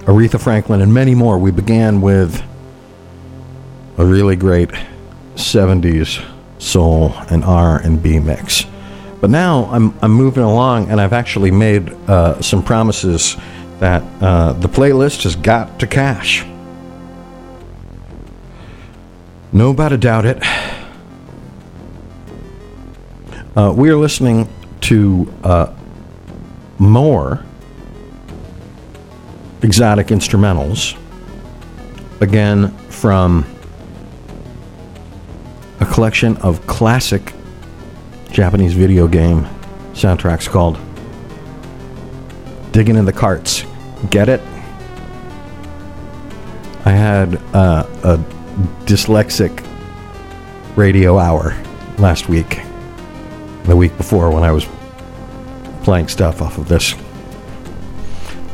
Aretha 0.00 0.40
Franklin, 0.40 0.82
and 0.82 0.92
many 0.92 1.14
more. 1.14 1.38
We 1.38 1.50
began 1.50 2.00
with 2.00 2.42
a 3.96 4.04
really 4.04 4.36
great 4.36 4.70
70s 5.34 6.24
soul 6.58 7.12
and 7.30 7.44
R&B 7.44 8.18
mix. 8.18 8.64
But 9.20 9.30
now 9.30 9.64
I'm, 9.72 9.98
I'm 10.00 10.12
moving 10.12 10.44
along 10.44 10.90
and 10.90 11.00
I've 11.00 11.12
actually 11.12 11.50
made 11.50 11.90
uh, 12.08 12.40
some 12.40 12.62
promises 12.62 13.36
that 13.78 14.02
uh, 14.22 14.52
the 14.54 14.68
playlist 14.68 15.22
has 15.22 15.36
got 15.36 15.78
to 15.80 15.86
cash. 15.86 16.44
Nobody 19.52 19.96
doubt 19.96 20.26
it. 20.26 20.42
Uh, 23.56 23.72
we 23.76 23.90
are 23.90 23.96
listening 23.96 24.48
to 24.82 25.32
uh, 25.42 25.74
more 26.78 27.44
exotic 29.62 30.08
instrumentals. 30.08 30.96
Again, 32.20 32.76
from 32.88 33.44
a 35.80 35.86
collection 35.86 36.36
of 36.38 36.66
classic 36.66 37.32
Japanese 38.30 38.74
video 38.74 39.08
game 39.08 39.44
soundtracks 39.92 40.48
called 40.48 40.78
Digging 42.72 42.96
in 42.96 43.04
the 43.04 43.12
Carts. 43.12 43.64
Get 44.10 44.28
it? 44.28 44.40
I 46.84 46.90
had 46.92 47.36
uh, 47.54 47.86
a 48.04 48.16
dyslexic 48.86 49.66
radio 50.76 51.18
hour 51.18 51.54
last 51.98 52.28
week, 52.28 52.60
the 53.64 53.76
week 53.76 53.96
before 53.96 54.30
when 54.30 54.44
I 54.44 54.52
was 54.52 54.66
playing 55.82 56.08
stuff 56.08 56.40
off 56.40 56.58
of 56.58 56.68
this 56.68 56.94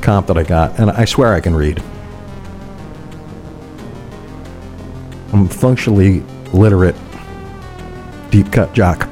comp 0.01 0.27
that 0.29 0.39
I 0.39 0.43
got, 0.43 0.79
and 0.81 0.91
I 0.91 1.05
swear 1.05 1.35
I 1.35 1.41
can 1.41 1.55
read. 1.55 1.83
I'm 5.33 5.49
functionally 5.49 6.21
literate, 6.53 6.97
deep 8.31 8.51
cut 8.51 8.73
jock. 8.73 9.09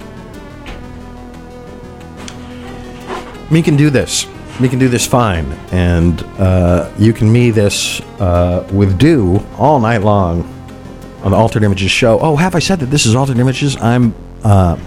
Me 3.51 3.61
can 3.61 3.76
do 3.76 3.91
this. 3.91 4.26
Me 4.61 4.68
can 4.68 4.78
do 4.78 4.88
this 4.88 5.07
fine, 5.07 5.50
and 5.72 6.22
uh, 6.38 6.92
you 6.98 7.12
can 7.12 7.32
me 7.32 7.50
this 7.50 8.00
uh, 8.20 8.68
with 8.72 8.98
do 8.98 9.44
all 9.57 9.80
night 9.80 10.03
long 10.03 10.42
on 11.22 11.30
the 11.30 11.36
Altered 11.36 11.62
Images 11.62 11.90
show. 11.90 12.18
Oh, 12.20 12.36
have 12.36 12.55
I 12.55 12.59
said 12.59 12.78
that 12.80 12.86
this 12.86 13.07
is 13.07 13.14
Altered 13.14 13.38
Images? 13.38 13.76
I'm 13.76 14.14
uh, 14.44 14.78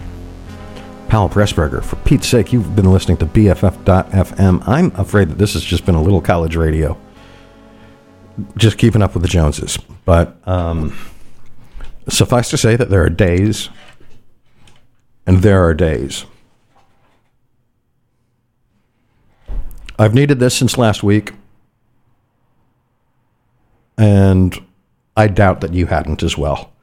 Powell 1.07 1.29
Pressburger. 1.29 1.83
For 1.83 1.95
Pete's 1.97 2.27
sake, 2.27 2.53
you've 2.53 2.75
been 2.75 2.91
listening 2.91 3.17
to 3.17 3.25
BFF.FM. 3.25 4.67
I'm 4.67 4.91
afraid 4.95 5.29
that 5.29 5.37
this 5.37 5.53
has 5.53 5.63
just 5.63 5.85
been 5.85 5.95
a 5.95 6.01
little 6.01 6.21
college 6.21 6.55
radio. 6.55 6.97
Just 8.57 8.77
keeping 8.77 9.01
up 9.01 9.13
with 9.13 9.23
the 9.23 9.29
Joneses. 9.29 9.77
But 10.05 10.37
um, 10.47 10.95
suffice 12.07 12.49
to 12.51 12.57
say 12.57 12.75
that 12.75 12.89
there 12.89 13.03
are 13.03 13.09
days, 13.09 13.69
and 15.25 15.39
there 15.39 15.63
are 15.63 15.73
days. 15.73 16.25
I've 19.97 20.13
needed 20.13 20.39
this 20.39 20.57
since 20.57 20.77
last 20.77 21.03
week, 21.03 21.33
and 23.97 24.57
I 25.15 25.27
doubt 25.27 25.61
that 25.61 25.73
you 25.73 25.85
hadn't 25.85 26.21
as 26.21 26.37
well. 26.37 26.73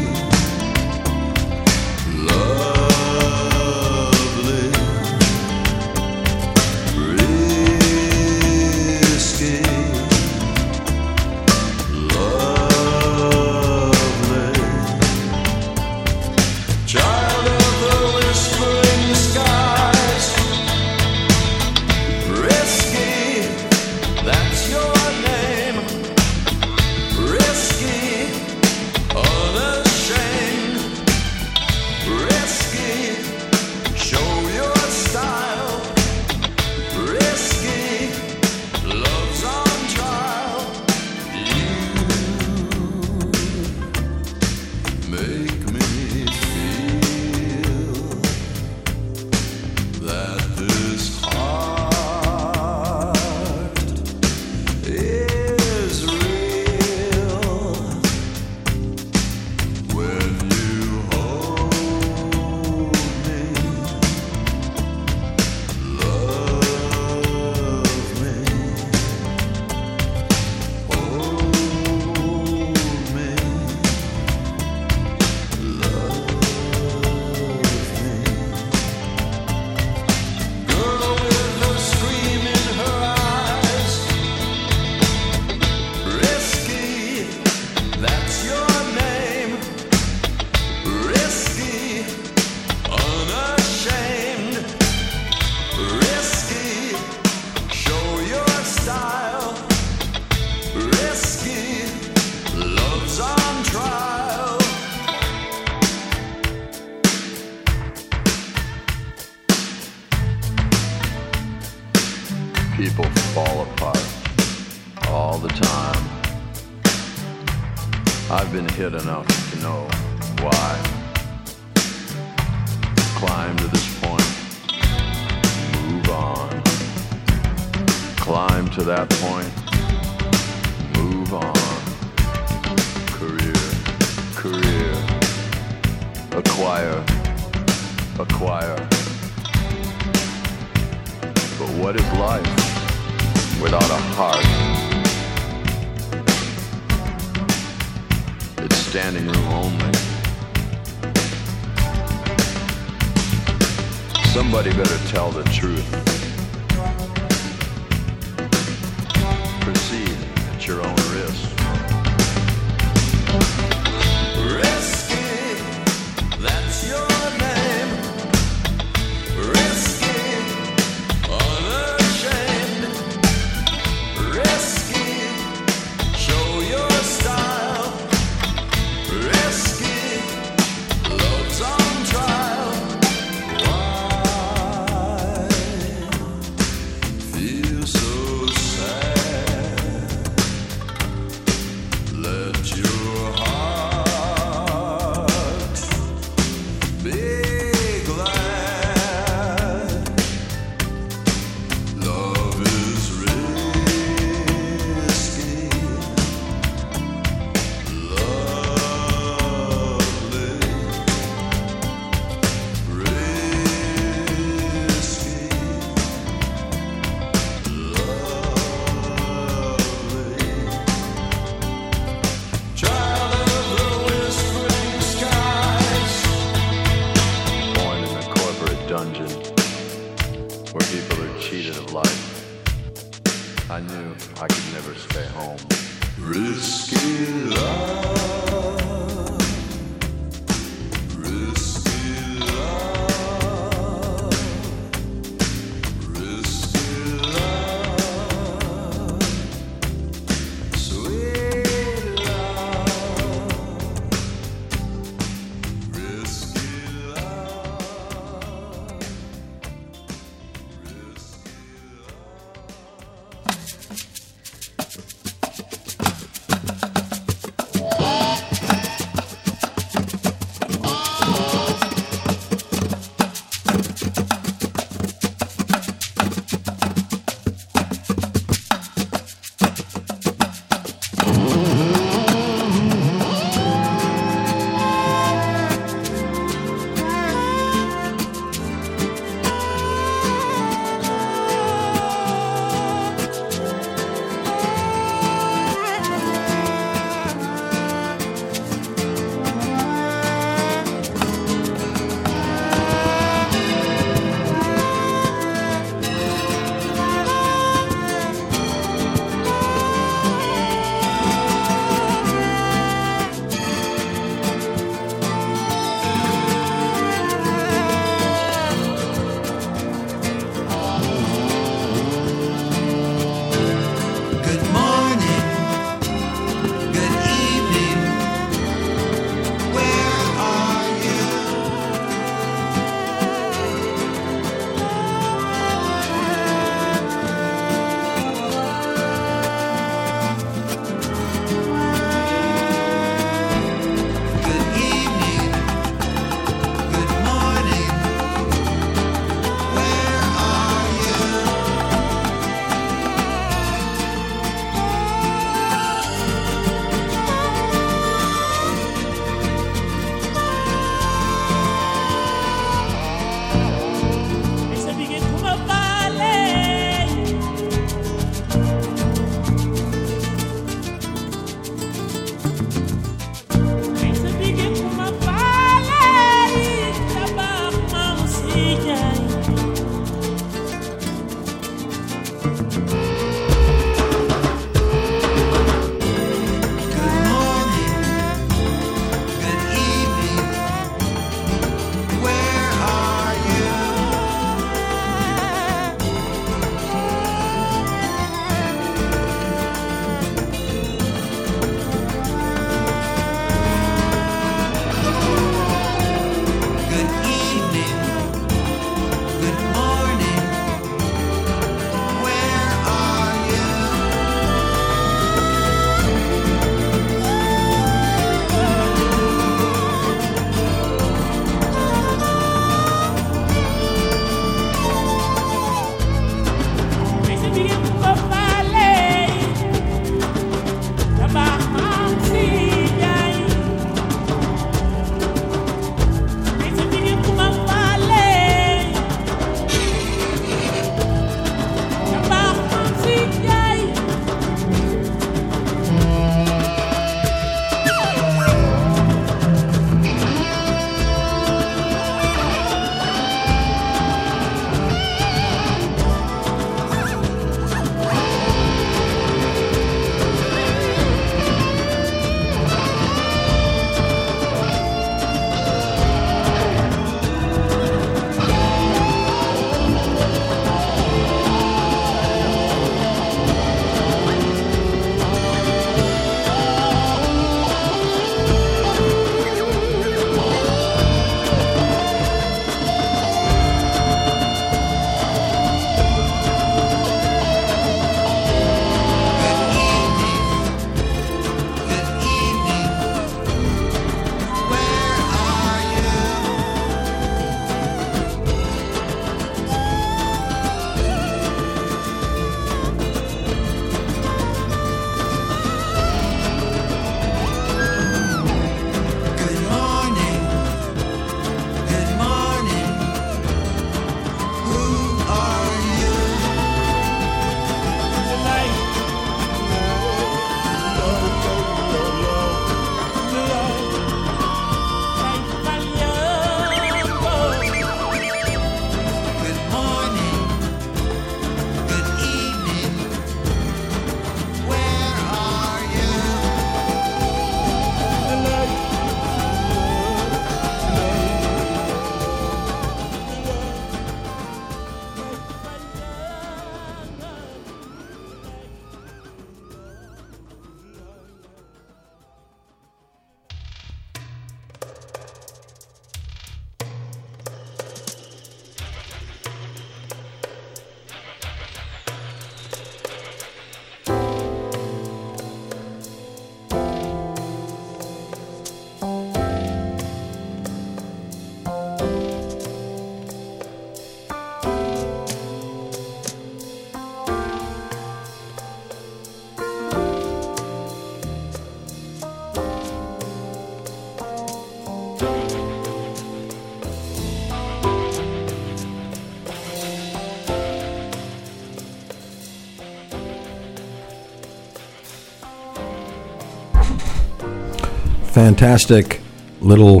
Fantastic 598.58 599.20
little 599.60 600.00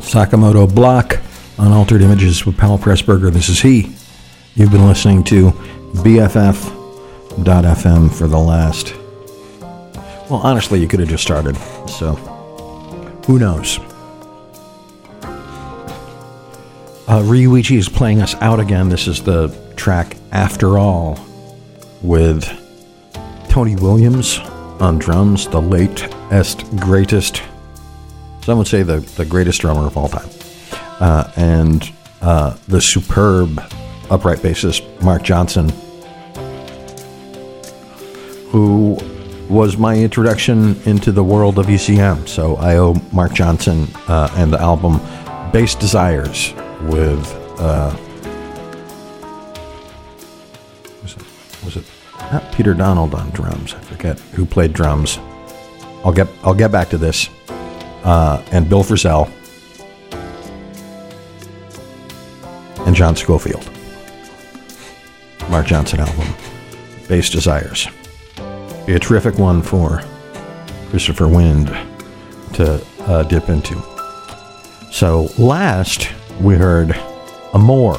Sakamoto 0.00 0.74
block 0.74 1.18
on 1.58 1.72
Altered 1.72 2.02
Images 2.02 2.44
with 2.44 2.54
Powell 2.58 2.76
Pressburger. 2.76 3.32
This 3.32 3.48
is 3.48 3.62
he. 3.62 3.90
You've 4.54 4.70
been 4.70 4.86
listening 4.86 5.24
to 5.24 5.52
BFF.FM 6.02 7.34
for 8.14 8.28
the 8.28 8.36
last. 8.36 8.94
Well, 10.28 10.42
honestly, 10.42 10.78
you 10.78 10.88
could 10.88 11.00
have 11.00 11.08
just 11.08 11.22
started. 11.22 11.56
So, 11.88 12.16
who 13.26 13.38
knows? 13.38 13.78
Uh, 17.08 17.22
Ryuichi 17.22 17.78
is 17.78 17.88
playing 17.88 18.20
us 18.20 18.34
out 18.42 18.60
again. 18.60 18.90
This 18.90 19.08
is 19.08 19.22
the 19.22 19.48
track 19.76 20.18
After 20.32 20.78
All 20.78 21.18
with 22.02 22.46
Tony 23.58 23.74
Williams 23.74 24.38
on 24.78 25.00
drums, 25.00 25.48
the 25.48 25.60
latest, 25.60 26.64
greatest, 26.76 27.42
some 28.42 28.56
would 28.56 28.68
say 28.68 28.84
the, 28.84 29.00
the 29.16 29.24
greatest 29.24 29.62
drummer 29.62 29.84
of 29.84 29.96
all 29.96 30.08
time, 30.08 30.28
uh, 31.00 31.28
and 31.34 31.92
uh, 32.22 32.56
the 32.68 32.80
superb 32.80 33.60
upright 34.10 34.38
bassist 34.38 35.02
Marc 35.02 35.24
Johnson, 35.24 35.70
who 38.50 38.96
was 39.48 39.76
my 39.76 39.96
introduction 39.96 40.80
into 40.82 41.10
the 41.10 41.24
world 41.24 41.58
of 41.58 41.66
ECM. 41.66 42.28
So 42.28 42.54
I 42.58 42.76
owe 42.76 42.94
Marc 43.12 43.32
Johnson 43.32 43.88
uh, 44.06 44.32
and 44.36 44.52
the 44.52 44.60
album 44.60 44.98
Bass 45.50 45.74
Desires 45.74 46.54
with. 46.82 47.26
Uh, 47.58 47.92
was 51.02 51.16
it, 51.16 51.64
was 51.64 51.76
it 51.76 51.84
not 52.32 52.52
Peter 52.52 52.74
Donald 52.74 53.14
on 53.14 53.30
drums? 53.30 53.74
I 53.74 53.80
forget 53.80 54.18
who 54.34 54.44
played 54.44 54.72
drums. 54.72 55.18
I'll 56.04 56.12
get 56.12 56.28
I'll 56.42 56.54
get 56.54 56.70
back 56.70 56.88
to 56.90 56.98
this. 56.98 57.28
Uh, 58.04 58.42
and 58.52 58.68
Bill 58.68 58.82
Frisell 58.82 59.30
and 62.86 62.94
John 62.94 63.16
Scofield. 63.16 63.68
Marc 65.50 65.66
Johnson 65.66 66.00
album, 66.00 66.26
Bass 67.08 67.30
Desires. 67.30 67.88
Be 68.86 68.94
a 68.94 68.98
terrific 68.98 69.38
one 69.38 69.62
for 69.62 70.02
Christopher 70.90 71.28
Wind 71.28 71.68
to 72.54 72.84
uh, 73.00 73.22
dip 73.24 73.48
into. 73.48 73.82
So 74.90 75.28
last 75.38 76.10
we 76.40 76.54
heard 76.54 76.92
Amore 77.52 77.98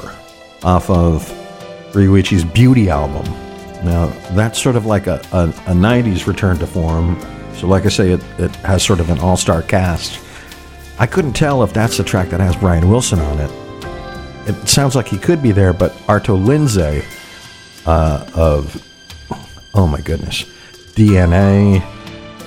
off 0.64 0.90
of 0.90 1.28
Ryuichi's 1.94 2.44
Beauty 2.44 2.90
album. 2.90 3.26
Now 3.84 4.08
that's 4.32 4.62
sort 4.62 4.76
of 4.76 4.86
like 4.86 5.08
a, 5.08 5.22
a, 5.32 5.50
a 5.50 5.74
90s 5.74 6.28
return 6.28 6.58
to 6.60 6.68
form. 6.68 7.20
So 7.56 7.68
like 7.68 7.86
I 7.86 7.90
say, 7.90 8.12
it, 8.12 8.24
it 8.38 8.56
has 8.58 8.84
sort 8.84 9.00
of 9.00 9.10
an 9.10 9.20
all-star 9.20 9.62
cast. 9.64 10.20
I 10.98 11.08
couldn't 11.08 11.34
tell 11.34 11.64
if 11.64 11.74
that's 11.74 11.98
the 11.98 12.04
track 12.04 12.30
that 12.30 12.42
has 12.42 12.56
Brian 12.58 12.90
Wilson 12.90 13.20
on 13.20 13.40
it. 13.40 13.52
It 14.50 14.68
sounds 14.68 14.96
like 14.96 15.08
he 15.08 15.18
could 15.18 15.42
be 15.42 15.52
there, 15.52 15.74
but 15.74 15.92
Arto 16.08 16.44
Lindsay 16.44 17.04
uh, 17.86 18.26
of, 18.34 18.86
oh 19.74 19.88
my 19.88 20.02
goodness, 20.02 20.44
DNA, 20.96 21.84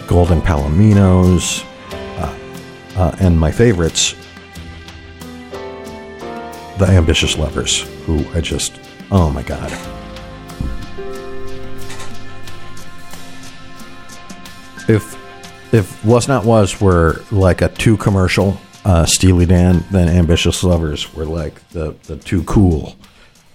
Golden 0.07 0.43
Palominos, 0.43 1.65
uh, 2.19 2.39
uh, 2.97 3.17
and 3.21 3.39
my 3.39 3.51
favorites, 3.51 4.15
the 6.79 6.87
Ambitious 6.89 7.39
Lovers, 7.39 7.83
who 8.05 8.27
I 8.35 8.41
just, 8.41 8.79
oh 9.11 9.31
my 9.31 9.43
God. 9.43 9.71
If 14.89 15.19
if 15.73 16.05
Was 16.05 16.29
Not 16.29 16.45
Was 16.45 16.81
were 16.81 17.23
like 17.31 17.63
a 17.63 17.69
too 17.69 17.97
commercial 17.97 18.59
uh, 18.85 19.07
Steely 19.07 19.47
Dan, 19.47 19.85
then 19.91 20.09
Ambitious 20.09 20.65
Lovers 20.65 21.13
were 21.15 21.25
like 21.25 21.67
the, 21.71 21.95
the 22.05 22.17
too 22.17 22.43
cool 22.45 22.97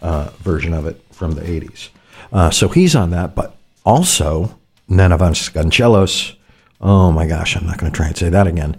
uh, 0.01 0.29
version 0.39 0.73
of 0.73 0.85
it 0.85 1.01
from 1.11 1.33
the 1.33 1.41
80s. 1.41 1.89
Uh, 2.31 2.49
so 2.49 2.67
he's 2.69 2.95
on 2.95 3.11
that, 3.11 3.35
but 3.35 3.55
also 3.85 4.57
Nana 4.87 5.17
Vasconcelos. 5.17 6.35
Oh 6.79 7.11
my 7.11 7.27
gosh, 7.27 7.55
I'm 7.55 7.65
not 7.65 7.77
going 7.77 7.91
to 7.91 7.95
try 7.95 8.07
and 8.07 8.17
say 8.17 8.29
that 8.29 8.47
again. 8.47 8.75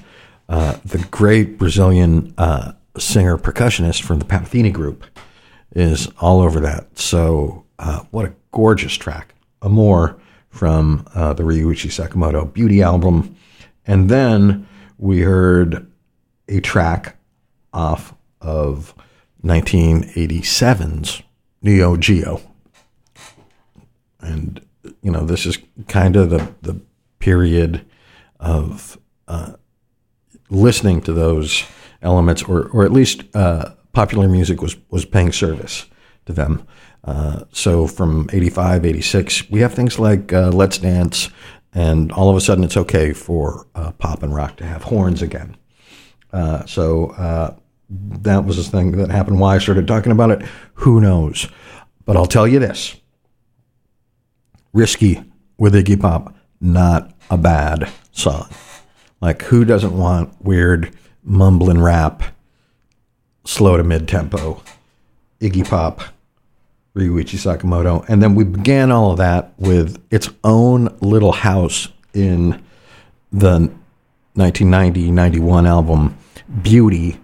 Uh, 0.49 0.79
the 0.85 0.99
great 1.11 1.59
Brazilian 1.59 2.35
uh, 2.39 2.73
singer 2.97 3.37
percussionist 3.37 4.03
from 4.03 4.19
the 4.19 4.25
Pat 4.25 4.45
Metheny 4.45 4.73
group 4.73 5.05
is 5.75 6.09
all 6.19 6.41
over 6.41 6.61
that. 6.61 6.99
So, 6.99 7.65
uh, 7.79 8.01
what 8.11 8.25
a 8.25 8.35
gorgeous 8.53 8.95
track. 8.95 9.35
Amore 9.61 10.19
from 10.59 11.06
uh, 11.14 11.32
the 11.35 11.44
Ryuichi 11.44 11.89
Sakamoto 11.89 12.52
Beauty 12.52 12.82
album. 12.82 13.36
And 13.86 14.10
then 14.10 14.66
we 14.98 15.20
heard 15.20 15.89
a 16.48 16.59
track 16.59 17.16
off 17.72 18.12
of 18.40 18.93
1987's 19.44 21.22
Neo 21.62 21.97
Geo. 21.97 22.40
And, 24.18 24.60
you 25.01 25.12
know, 25.12 25.24
this 25.24 25.47
is 25.47 25.59
kind 25.86 26.16
of 26.16 26.30
the, 26.30 26.52
the 26.62 26.80
period 27.20 27.86
of 28.40 28.98
uh, 29.28 29.52
listening 30.51 31.02
to 31.02 31.12
those 31.12 31.62
elements, 32.02 32.43
or, 32.43 32.66
or 32.70 32.85
at 32.85 32.90
least 32.90 33.22
uh, 33.32 33.74
popular 33.93 34.26
music 34.26 34.60
was, 34.60 34.76
was 34.90 35.05
paying 35.05 35.30
service 35.30 35.86
to 36.26 36.32
them. 36.32 36.66
Uh, 37.05 37.45
so 37.53 37.87
from 37.87 38.29
85, 38.33 38.85
86, 38.85 39.51
we 39.51 39.61
have 39.61 39.75
things 39.75 39.99
like 39.99 40.33
uh, 40.33 40.51
Let's 40.51 40.79
Dance, 40.79 41.31
and 41.73 42.12
all 42.12 42.29
of 42.29 42.37
a 42.37 42.41
sudden 42.41 42.65
it's 42.65 42.77
okay 42.77 43.12
for 43.12 43.66
uh, 43.75 43.93
pop 43.93 44.23
and 44.23 44.35
rock 44.35 44.57
to 44.57 44.65
have 44.65 44.85
horns 44.85 45.23
again. 45.23 45.57
Uh, 46.33 46.65
so 46.66 47.11
uh, 47.11 47.55
that 47.89 48.45
was 48.45 48.57
the 48.57 48.62
thing 48.65 48.93
that 48.93 49.11
happened. 49.11 49.41
Why 49.41 49.55
I 49.55 49.59
started 49.59 49.87
talking 49.87 50.12
about 50.12 50.31
it, 50.31 50.43
who 50.75 51.01
knows? 51.01 51.49
But 52.05 52.16
I'll 52.16 52.27
tell 52.27 52.49
you 52.49 52.59
this 52.59 52.97
Risky 54.73 55.23
with 55.57 55.75
Iggy 55.75 56.01
Pop, 56.01 56.35
not 56.61 57.15
a 57.31 57.39
bad 57.39 57.91
song. 58.12 58.49
Like, 59.20 59.43
who 59.43 59.65
doesn't 59.65 59.97
want 59.97 60.43
weird 60.43 60.95
mumbling 61.25 61.81
rap, 61.81 62.23
slow 63.45 63.77
to 63.77 63.85
mid 63.85 64.07
tempo, 64.09 64.62
Iggy 65.41 65.69
Pop, 65.69 66.03
Ryuichi 66.94 67.36
Sakamoto? 67.36 68.05
And 68.09 68.23
then 68.23 68.35
we 68.35 68.44
began 68.44 68.90
all 68.90 69.12
of 69.12 69.19
that 69.19 69.52
with 69.59 70.02
its 70.10 70.28
own 70.44 70.97
little 71.01 71.32
house 71.32 71.89
in 72.15 72.62
the 73.32 73.70
1990 74.35 75.10
91 75.10 75.66
album 75.66 76.16
Beauty. 76.62 77.20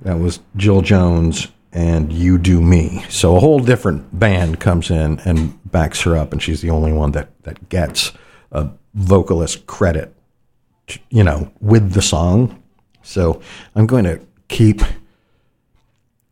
That 0.00 0.18
was 0.18 0.40
Jill 0.56 0.82
Jones 0.82 1.48
and 1.72 2.12
You 2.12 2.38
Do 2.38 2.62
Me. 2.62 3.04
So 3.08 3.36
a 3.36 3.40
whole 3.40 3.58
different 3.58 4.18
band 4.18 4.60
comes 4.60 4.90
in 4.90 5.20
and 5.20 5.58
backs 5.70 6.00
her 6.02 6.16
up, 6.16 6.32
and 6.32 6.42
she's 6.42 6.62
the 6.62 6.70
only 6.70 6.92
one 6.92 7.12
that, 7.12 7.30
that 7.42 7.68
gets 7.68 8.12
a 8.50 8.70
vocalist 8.94 9.66
credit, 9.66 10.14
you 11.10 11.22
know, 11.22 11.52
with 11.60 11.92
the 11.92 12.00
song. 12.00 12.62
So 13.02 13.42
I'm 13.74 13.86
going 13.86 14.04
to 14.04 14.20
keep 14.48 14.80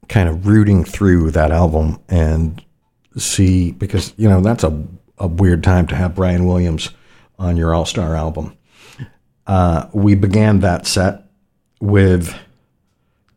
kind 0.09 0.29
of 0.29 0.47
rooting 0.47 0.85
through 0.85 1.31
that 1.33 1.51
album 1.51 2.01
and 2.09 2.63
see 3.17 3.73
because 3.73 4.13
you 4.17 4.29
know 4.29 4.41
that's 4.41 4.65
a, 4.65 4.87
a 5.19 5.27
weird 5.27 5.63
time 5.63 5.87
to 5.87 5.95
have 5.95 6.15
Brian 6.15 6.47
Williams 6.47 6.91
on 7.39 7.57
your 7.57 7.75
All 7.75 7.87
Star 7.87 8.15
album. 8.15 8.57
Uh, 9.47 9.89
we 9.93 10.15
began 10.15 10.61
that 10.61 10.87
set 10.87 11.25
with 11.81 12.35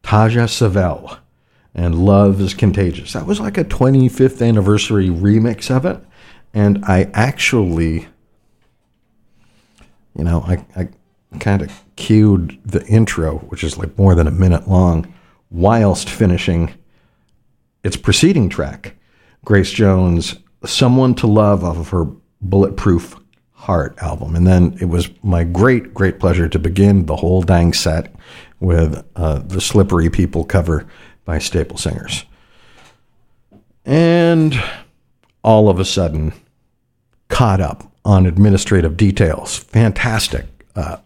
Taja 0.03 0.49
Sevelle 0.49 1.19
and 1.75 1.93
Love 1.93 2.41
is 2.41 2.53
Contagious. 2.53 3.13
That 3.13 3.25
was 3.27 3.39
like 3.39 3.57
a 3.57 3.63
25th 3.63 4.45
anniversary 4.45 5.09
remix 5.09 5.69
of 5.69 5.85
it. 5.85 5.99
And 6.53 6.83
I 6.85 7.09
actually, 7.13 8.07
you 10.15 10.23
know, 10.23 10.41
I, 10.41 10.65
I 10.75 10.87
kind 11.39 11.61
of 11.61 11.71
cued 11.97 12.57
the 12.65 12.83
intro, 12.87 13.37
which 13.39 13.63
is 13.63 13.77
like 13.77 13.97
more 13.97 14.15
than 14.15 14.27
a 14.27 14.31
minute 14.31 14.67
long, 14.67 15.13
whilst 15.49 16.09
finishing 16.09 16.73
its 17.83 17.97
preceding 17.97 18.49
track, 18.49 18.95
Grace 19.45 19.71
Jones, 19.71 20.35
Someone 20.65 21.15
to 21.15 21.27
Love 21.27 21.63
off 21.63 21.77
of 21.77 21.89
her 21.89 22.07
Bulletproof 22.41 23.15
Heart 23.51 23.97
album. 23.99 24.35
And 24.35 24.45
then 24.45 24.77
it 24.79 24.85
was 24.85 25.09
my 25.23 25.43
great, 25.43 25.93
great 25.93 26.19
pleasure 26.19 26.47
to 26.49 26.59
begin 26.59 27.05
the 27.05 27.15
whole 27.15 27.41
dang 27.41 27.73
set 27.73 28.13
with 28.59 29.03
uh, 29.15 29.39
the 29.39 29.61
Slippery 29.61 30.09
People 30.09 30.43
cover 30.43 30.87
by 31.25 31.39
Staple 31.39 31.77
Singers. 31.77 32.25
And 33.85 34.61
all 35.43 35.69
of 35.69 35.79
a 35.79 35.85
sudden, 35.85 36.33
caught 37.29 37.61
up 37.61 37.91
on 38.03 38.25
administrative 38.25 38.97
details. 38.97 39.57
Fantastic. 39.57 40.45
Uh, 40.75 40.97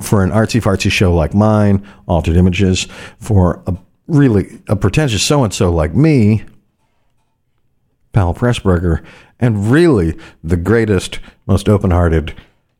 for 0.00 0.22
an 0.22 0.30
artsy 0.30 0.60
fartsy 0.60 0.90
show 0.90 1.14
like 1.14 1.34
mine, 1.34 1.86
Altered 2.06 2.36
Images, 2.36 2.86
for 3.18 3.62
a 3.66 3.76
really 4.06 4.60
a 4.68 4.76
pretentious 4.76 5.26
so 5.26 5.42
and 5.42 5.52
so 5.52 5.70
like 5.70 5.94
me, 5.94 6.44
Powell 8.12 8.34
Pressburger, 8.34 9.04
and 9.38 9.70
really 9.70 10.16
the 10.42 10.56
greatest, 10.56 11.18
most 11.46 11.68
open 11.68 11.90
hearted, 11.90 12.34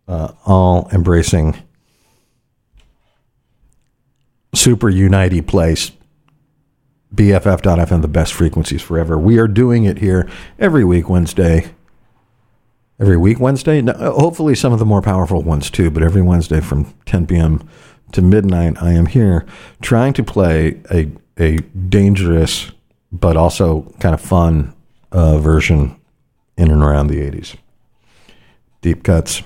uh, 0.09 0.33
all 0.45 0.89
embracing, 0.93 1.57
super 4.55 4.89
unity 4.89 5.41
place. 5.41 5.93
BFF.FM, 7.15 8.03
the 8.03 8.09
best 8.09 8.35
frequencies 8.35 8.83
forever. 8.83 9.17
We 9.17 9.39
are 9.39 9.49
doing 9.49 9.85
it 9.85 9.99
here 9.99 10.29
every 10.59 10.85
week, 10.85 11.09
Wednesday. 11.09 11.71
Every 12.99 13.17
week, 13.17 13.39
Wednesday? 13.39 13.83
Uh, 13.83 14.13
hopefully, 14.13 14.55
some 14.55 14.73
of 14.73 14.79
the 14.79 14.87
more 14.87 15.03
powerful 15.03 15.43
ones 15.43 15.71
too, 15.71 15.91
but 15.91 16.03
every 16.03 16.23
Wednesday 16.23 16.61
from 16.61 16.95
10 17.05 17.27
p.m. 17.27 17.69
to 18.13 18.23
midnight, 18.23 18.83
I 18.83 18.93
am 18.93 19.07
here 19.07 19.45
trying 19.83 20.15
to 20.15 20.23
play 20.23 20.81
a, 20.91 21.11
a 21.39 21.59
dangerous 21.59 22.73
but 23.13 23.37
also 23.37 23.83
kind 24.01 24.15
of 24.15 24.21
fun 24.21 24.75
uh, 25.13 25.39
version 25.39 26.01
in 26.57 26.71
and 26.71 26.83
around 26.83 27.09
the 27.09 27.21
80s. 27.21 27.57
Deep 28.81 29.03
cuts, 29.03 29.43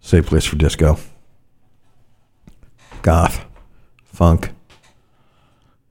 safe 0.00 0.26
place 0.26 0.44
for 0.44 0.56
disco, 0.56 0.98
goth, 3.02 3.44
funk, 4.04 4.50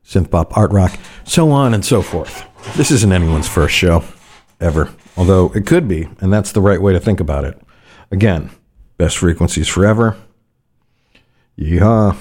synth 0.05 0.31
pop, 0.31 0.55
art 0.57 0.71
rock, 0.71 0.97
so 1.23 1.51
on 1.51 1.73
and 1.73 1.83
so 1.83 2.01
forth. 2.01 2.45
This 2.75 2.91
isn't 2.91 3.11
anyone's 3.11 3.47
first 3.47 3.75
show 3.75 4.03
ever, 4.59 4.93
although 5.17 5.51
it 5.55 5.65
could 5.65 5.87
be, 5.87 6.07
and 6.19 6.31
that's 6.31 6.51
the 6.51 6.61
right 6.61 6.81
way 6.81 6.93
to 6.93 6.99
think 6.99 7.19
about 7.19 7.43
it. 7.43 7.59
Again, 8.11 8.51
best 8.97 9.17
frequencies 9.17 9.67
forever. 9.67 10.15
Yeehaw. 11.57 12.15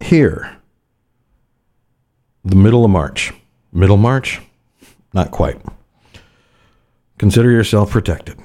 Here, 0.00 0.56
the 2.44 2.56
middle 2.56 2.84
of 2.84 2.90
March. 2.90 3.32
Middle 3.72 3.96
March? 3.96 4.40
Not 5.12 5.30
quite. 5.30 5.60
Consider 7.18 7.50
yourself 7.50 7.90
protected. 7.90 8.38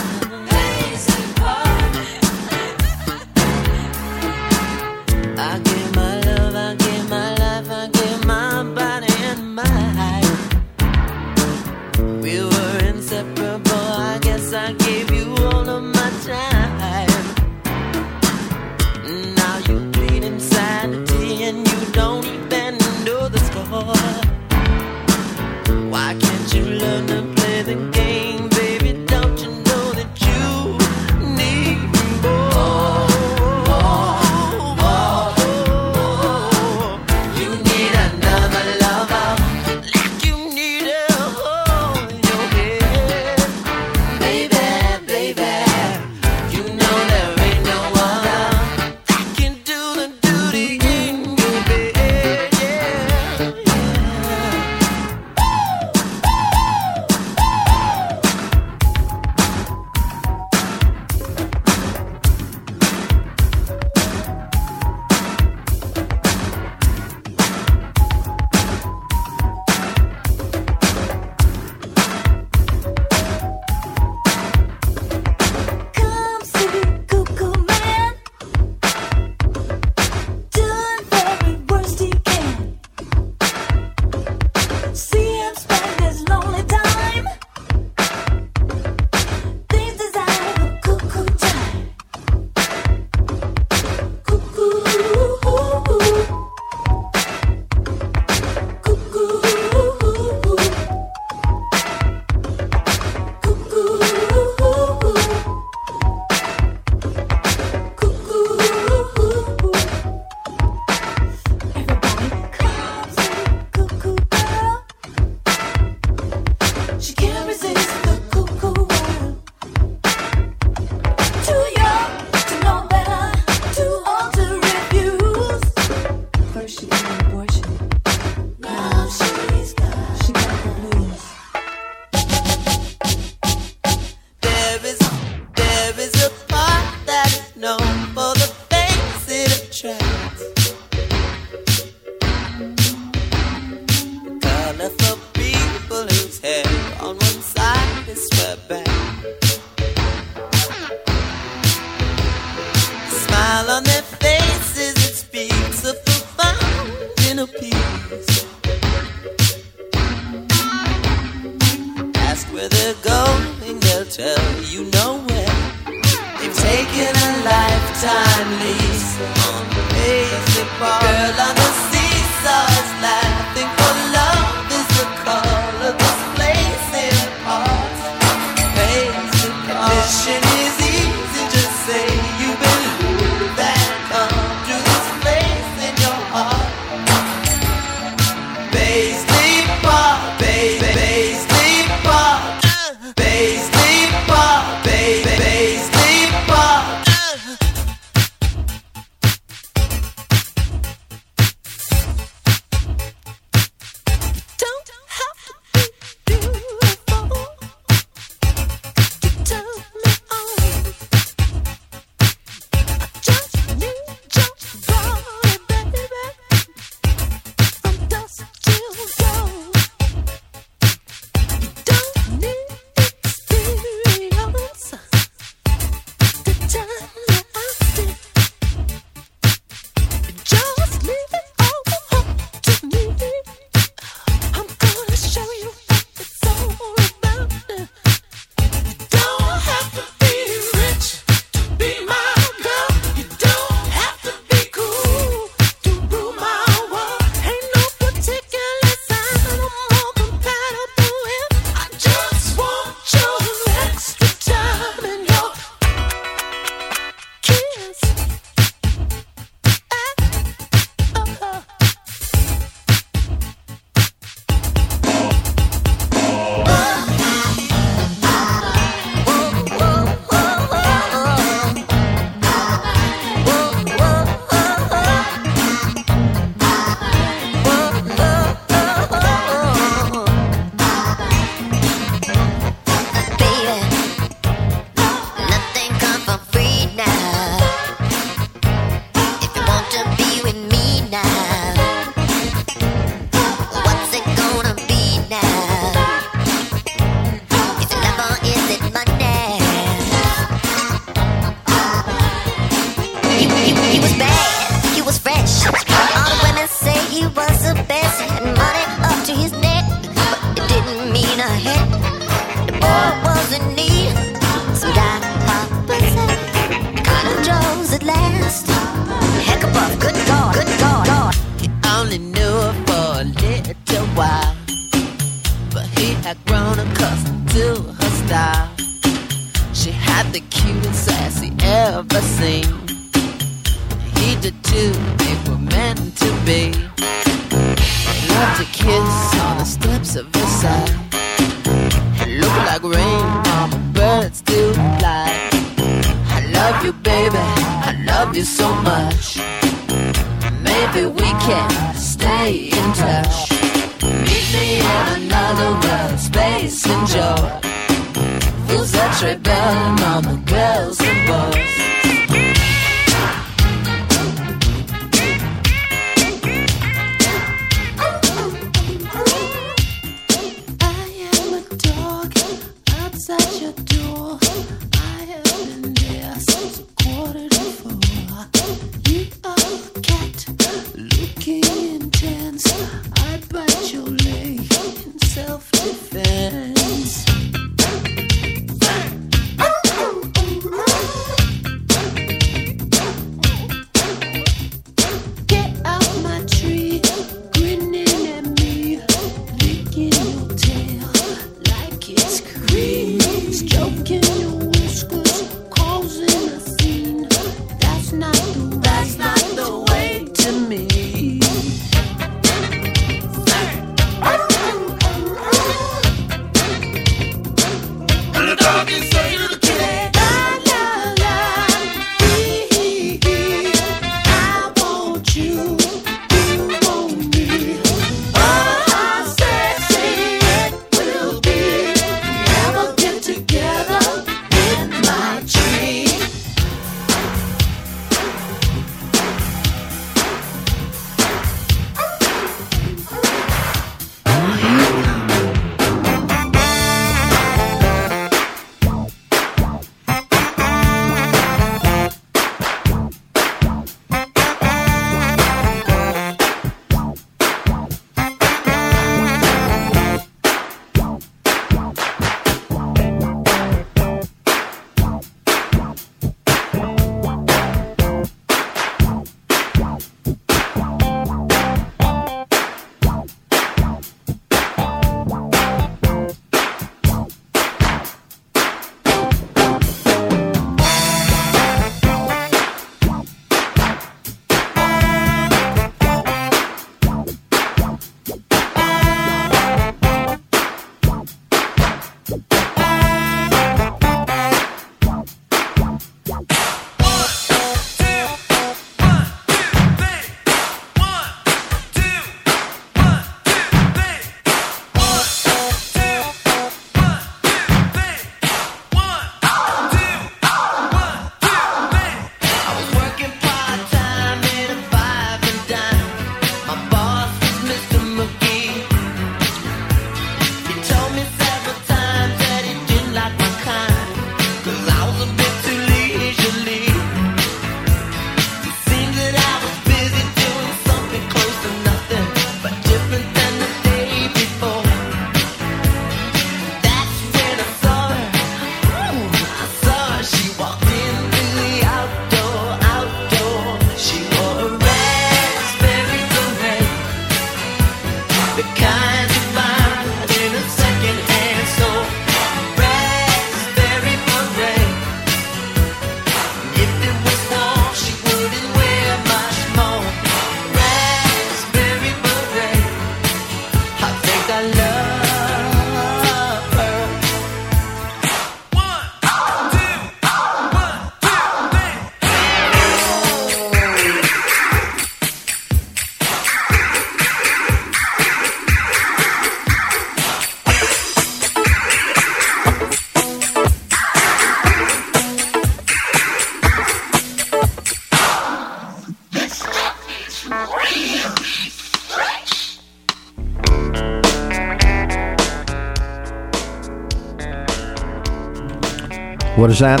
What 599.60 599.68
is 599.68 599.80
that? 599.80 600.00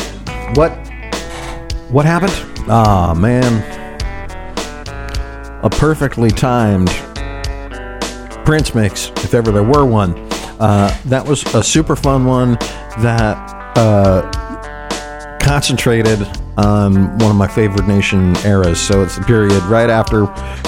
What? 0.56 0.70
What 1.90 2.06
happened? 2.06 2.32
Ah, 2.66 3.10
oh, 3.10 3.14
man. 3.14 3.62
A 5.62 5.68
perfectly 5.68 6.30
timed 6.30 6.88
Prince 8.46 8.74
mix, 8.74 9.10
if 9.22 9.34
ever 9.34 9.52
there 9.52 9.62
were 9.62 9.84
one. 9.84 10.16
Uh, 10.58 10.98
that 11.04 11.26
was 11.26 11.44
a 11.54 11.62
super 11.62 11.94
fun 11.94 12.24
one 12.24 12.52
that 13.00 13.36
uh, 13.76 14.22
concentrated 15.42 16.26
on 16.56 17.18
one 17.18 17.30
of 17.30 17.36
my 17.36 17.46
favorite 17.46 17.86
nation 17.86 18.34
eras. 18.46 18.80
So 18.80 19.02
it's 19.02 19.16
the 19.16 19.24
period 19.24 19.62
right 19.64 19.90
after 19.90 20.24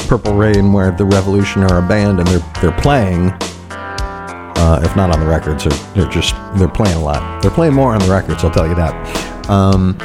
Purple 0.07 0.35
Rain 0.35 0.71
where 0.71 0.91
the 0.91 1.07
Revolution 1.07 1.63
are 1.63 1.79
a 1.79 1.89
band 1.89 2.19
and 2.19 2.29
they're, 2.29 2.53
they're 2.61 2.81
playing. 2.83 3.31
Uh, 3.71 4.83
if 4.85 4.95
not 4.97 5.11
on 5.11 5.19
the 5.19 5.27
records, 5.27 5.65
they're, 5.65 5.95
they're 5.95 6.13
just 6.13 6.35
they're 6.57 6.69
playing 6.69 6.97
a 6.97 7.03
lot. 7.03 7.43
They're 7.43 7.51
playing 7.51 7.75
more 7.75 7.95
on 7.95 8.01
the 8.01 8.11
records. 8.11 8.45
I'll 8.45 8.51
tell 8.51 8.69
you 8.69 8.75
that. 8.75 9.49
Um, 9.49 9.97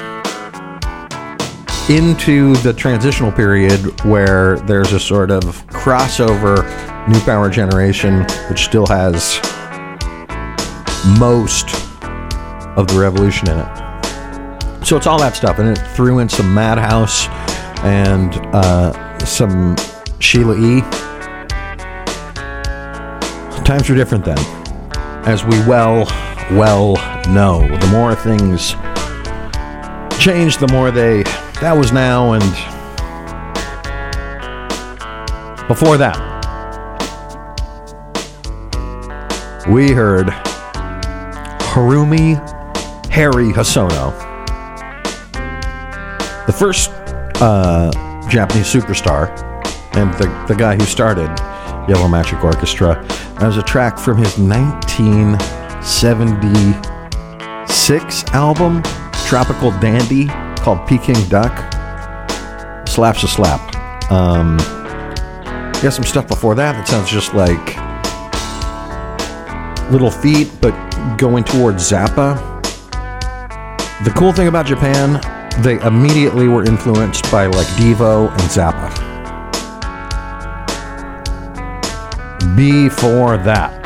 into 1.90 2.53
the 2.57 2.74
transitional 2.74 3.32
period 3.32 3.80
where 4.03 4.60
there's 4.61 4.91
a 4.91 4.99
sort 4.99 5.32
of 5.32 5.65
crossover 5.68 6.65
new 7.07 7.19
power 7.22 7.49
generation, 7.49 8.26
which 8.49 8.60
still 8.60 8.86
has 8.88 9.40
most 11.18 11.74
of 12.78 12.88
the 12.88 12.98
revolution 12.99 13.49
in 13.49 13.60
it. 13.60 14.86
So 14.86 14.98
it's 14.98 15.07
all 15.07 15.19
that 15.19 15.36
stuff, 15.36 15.60
and 15.60 15.69
it 15.69 15.82
threw 15.95 16.19
in 16.19 16.30
some 16.30 16.53
Madhouse 16.53 17.28
and 17.84 18.36
uh, 18.53 19.18
some 19.19 19.76
Sheila 20.19 20.57
E. 20.57 20.82
Times 23.64 23.90
were 23.90 23.95
different 23.95 24.24
then, 24.24 24.38
as 25.26 25.44
we 25.44 25.60
well, 25.65 26.06
well 26.52 26.95
know. 27.30 27.68
The 27.78 27.88
more 27.88 28.15
things 28.15 28.72
change, 30.19 30.57
the 30.57 30.68
more 30.72 30.91
they. 30.91 31.24
That 31.61 31.74
was 31.76 31.91
now, 31.91 32.34
and 32.34 32.44
before 35.68 35.98
that, 35.98 36.18
we 39.68 39.91
heard 39.91 40.28
Haruomi 41.74 42.36
Harry 43.10 43.52
Hosono, 43.52 44.15
the 46.45 46.53
first 46.53 46.91
uh, 47.41 47.91
Japanese 48.30 48.72
superstar, 48.72 49.30
and 49.95 50.14
the, 50.14 50.45
the 50.48 50.56
guy 50.56 50.76
who 50.76 50.86
started 50.86 51.30
Yellow 51.90 52.07
Magic 52.07 52.44
Orchestra. 52.44 53.03
That 53.40 53.48
was 53.48 53.57
a 53.57 53.64
track 53.64 53.98
from 53.98 54.18
his 54.18 54.38
1976 55.88 58.26
album, 58.34 58.84
Tropical 59.26 59.72
Dandy, 59.80 60.28
called 60.58 60.86
Peking 60.86 61.16
Duck. 61.30 61.58
Slaps 62.86 63.24
a 63.24 63.28
slap. 63.30 63.62
Um, 64.12 64.58
got 65.82 65.94
some 65.94 66.04
stuff 66.04 66.28
before 66.28 66.56
that 66.56 66.74
that 66.74 66.90
sounds 66.90 67.10
just 67.10 67.34
like 67.34 67.78
Little 69.90 70.12
Feat, 70.12 70.52
but 70.60 70.74
going 71.18 71.46
towards 71.46 71.90
Zappa. 71.90 72.36
The 74.04 74.12
cool 74.12 74.34
thing 74.34 74.50
about 74.50 74.66
Japan, 74.66 75.22
they 75.64 75.80
immediately 75.80 76.50
were 76.50 76.66
influenced 76.66 77.32
by 77.32 77.46
like 77.46 77.68
Devo 77.78 78.30
and 78.30 78.42
Zappa. 78.42 78.92
Before 82.58 83.38
that, 83.38 83.77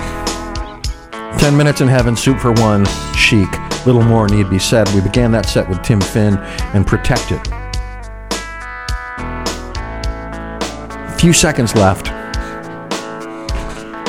10 1.39 1.57
Minutes 1.57 1.81
in 1.81 1.87
Heaven, 1.87 2.15
Soup 2.15 2.39
for 2.39 2.51
One, 2.53 2.85
Chic. 3.15 3.49
Little 3.85 4.03
more 4.03 4.27
need 4.27 4.49
be 4.49 4.59
said. 4.59 4.87
We 4.93 5.01
began 5.01 5.31
that 5.31 5.47
set 5.47 5.67
with 5.67 5.81
Tim 5.81 5.99
Finn 5.99 6.37
and 6.73 6.85
Protected. 6.85 7.41
Few 11.19 11.33
seconds 11.33 11.75
left. 11.75 12.05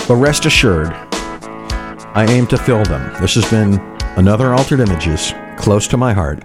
But 0.08 0.16
rest 0.16 0.46
assured, 0.46 0.88
I 2.14 2.26
aim 2.28 2.46
to 2.48 2.58
fill 2.58 2.84
them. 2.84 3.12
This 3.20 3.34
has 3.34 3.48
been 3.50 3.80
another 4.16 4.52
Altered 4.52 4.80
Images, 4.80 5.32
close 5.56 5.86
to 5.88 5.96
my 5.96 6.12
heart. 6.12 6.44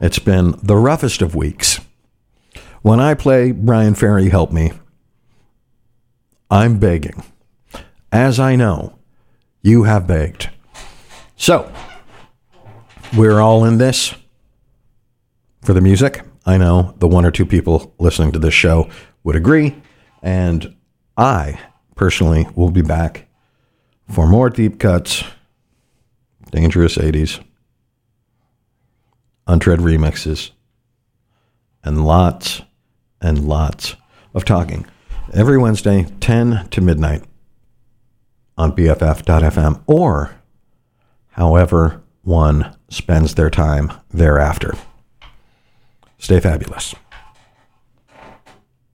It's 0.00 0.18
been 0.18 0.54
the 0.62 0.76
roughest 0.76 1.20
of 1.20 1.34
weeks. 1.34 1.80
When 2.82 3.00
I 3.00 3.14
play 3.14 3.52
Bryan 3.52 3.94
Ferry 3.94 4.30
Help 4.30 4.50
Me, 4.50 4.72
I'm 6.50 6.78
begging. 6.78 7.22
As 8.10 8.40
I 8.40 8.56
know, 8.56 8.98
you 9.62 9.84
have 9.84 10.06
begged. 10.06 10.50
So, 11.36 11.72
we're 13.16 13.40
all 13.40 13.64
in 13.64 13.78
this 13.78 14.14
for 15.62 15.72
the 15.72 15.80
music. 15.80 16.22
I 16.44 16.56
know 16.58 16.94
the 16.98 17.08
one 17.08 17.24
or 17.24 17.30
two 17.30 17.46
people 17.46 17.94
listening 17.98 18.32
to 18.32 18.38
this 18.38 18.54
show 18.54 18.90
would 19.22 19.36
agree. 19.36 19.80
And 20.22 20.74
I 21.16 21.58
personally 21.94 22.48
will 22.54 22.70
be 22.70 22.82
back 22.82 23.28
for 24.08 24.26
more 24.26 24.50
deep 24.50 24.78
cuts, 24.78 25.24
dangerous 26.50 26.96
80s, 26.96 27.42
untread 29.46 29.78
remixes, 29.78 30.50
and 31.84 32.04
lots 32.04 32.62
and 33.20 33.46
lots 33.46 33.96
of 34.34 34.44
talking 34.44 34.86
every 35.32 35.58
Wednesday, 35.58 36.06
10 36.20 36.68
to 36.70 36.80
midnight 36.80 37.22
on 38.62 38.72
BFF.fm 38.76 39.82
or 39.86 40.36
however 41.30 42.00
one 42.22 42.76
spends 42.88 43.34
their 43.34 43.50
time 43.50 43.92
thereafter. 44.10 44.74
Stay 46.18 46.38
fabulous. 46.38 46.94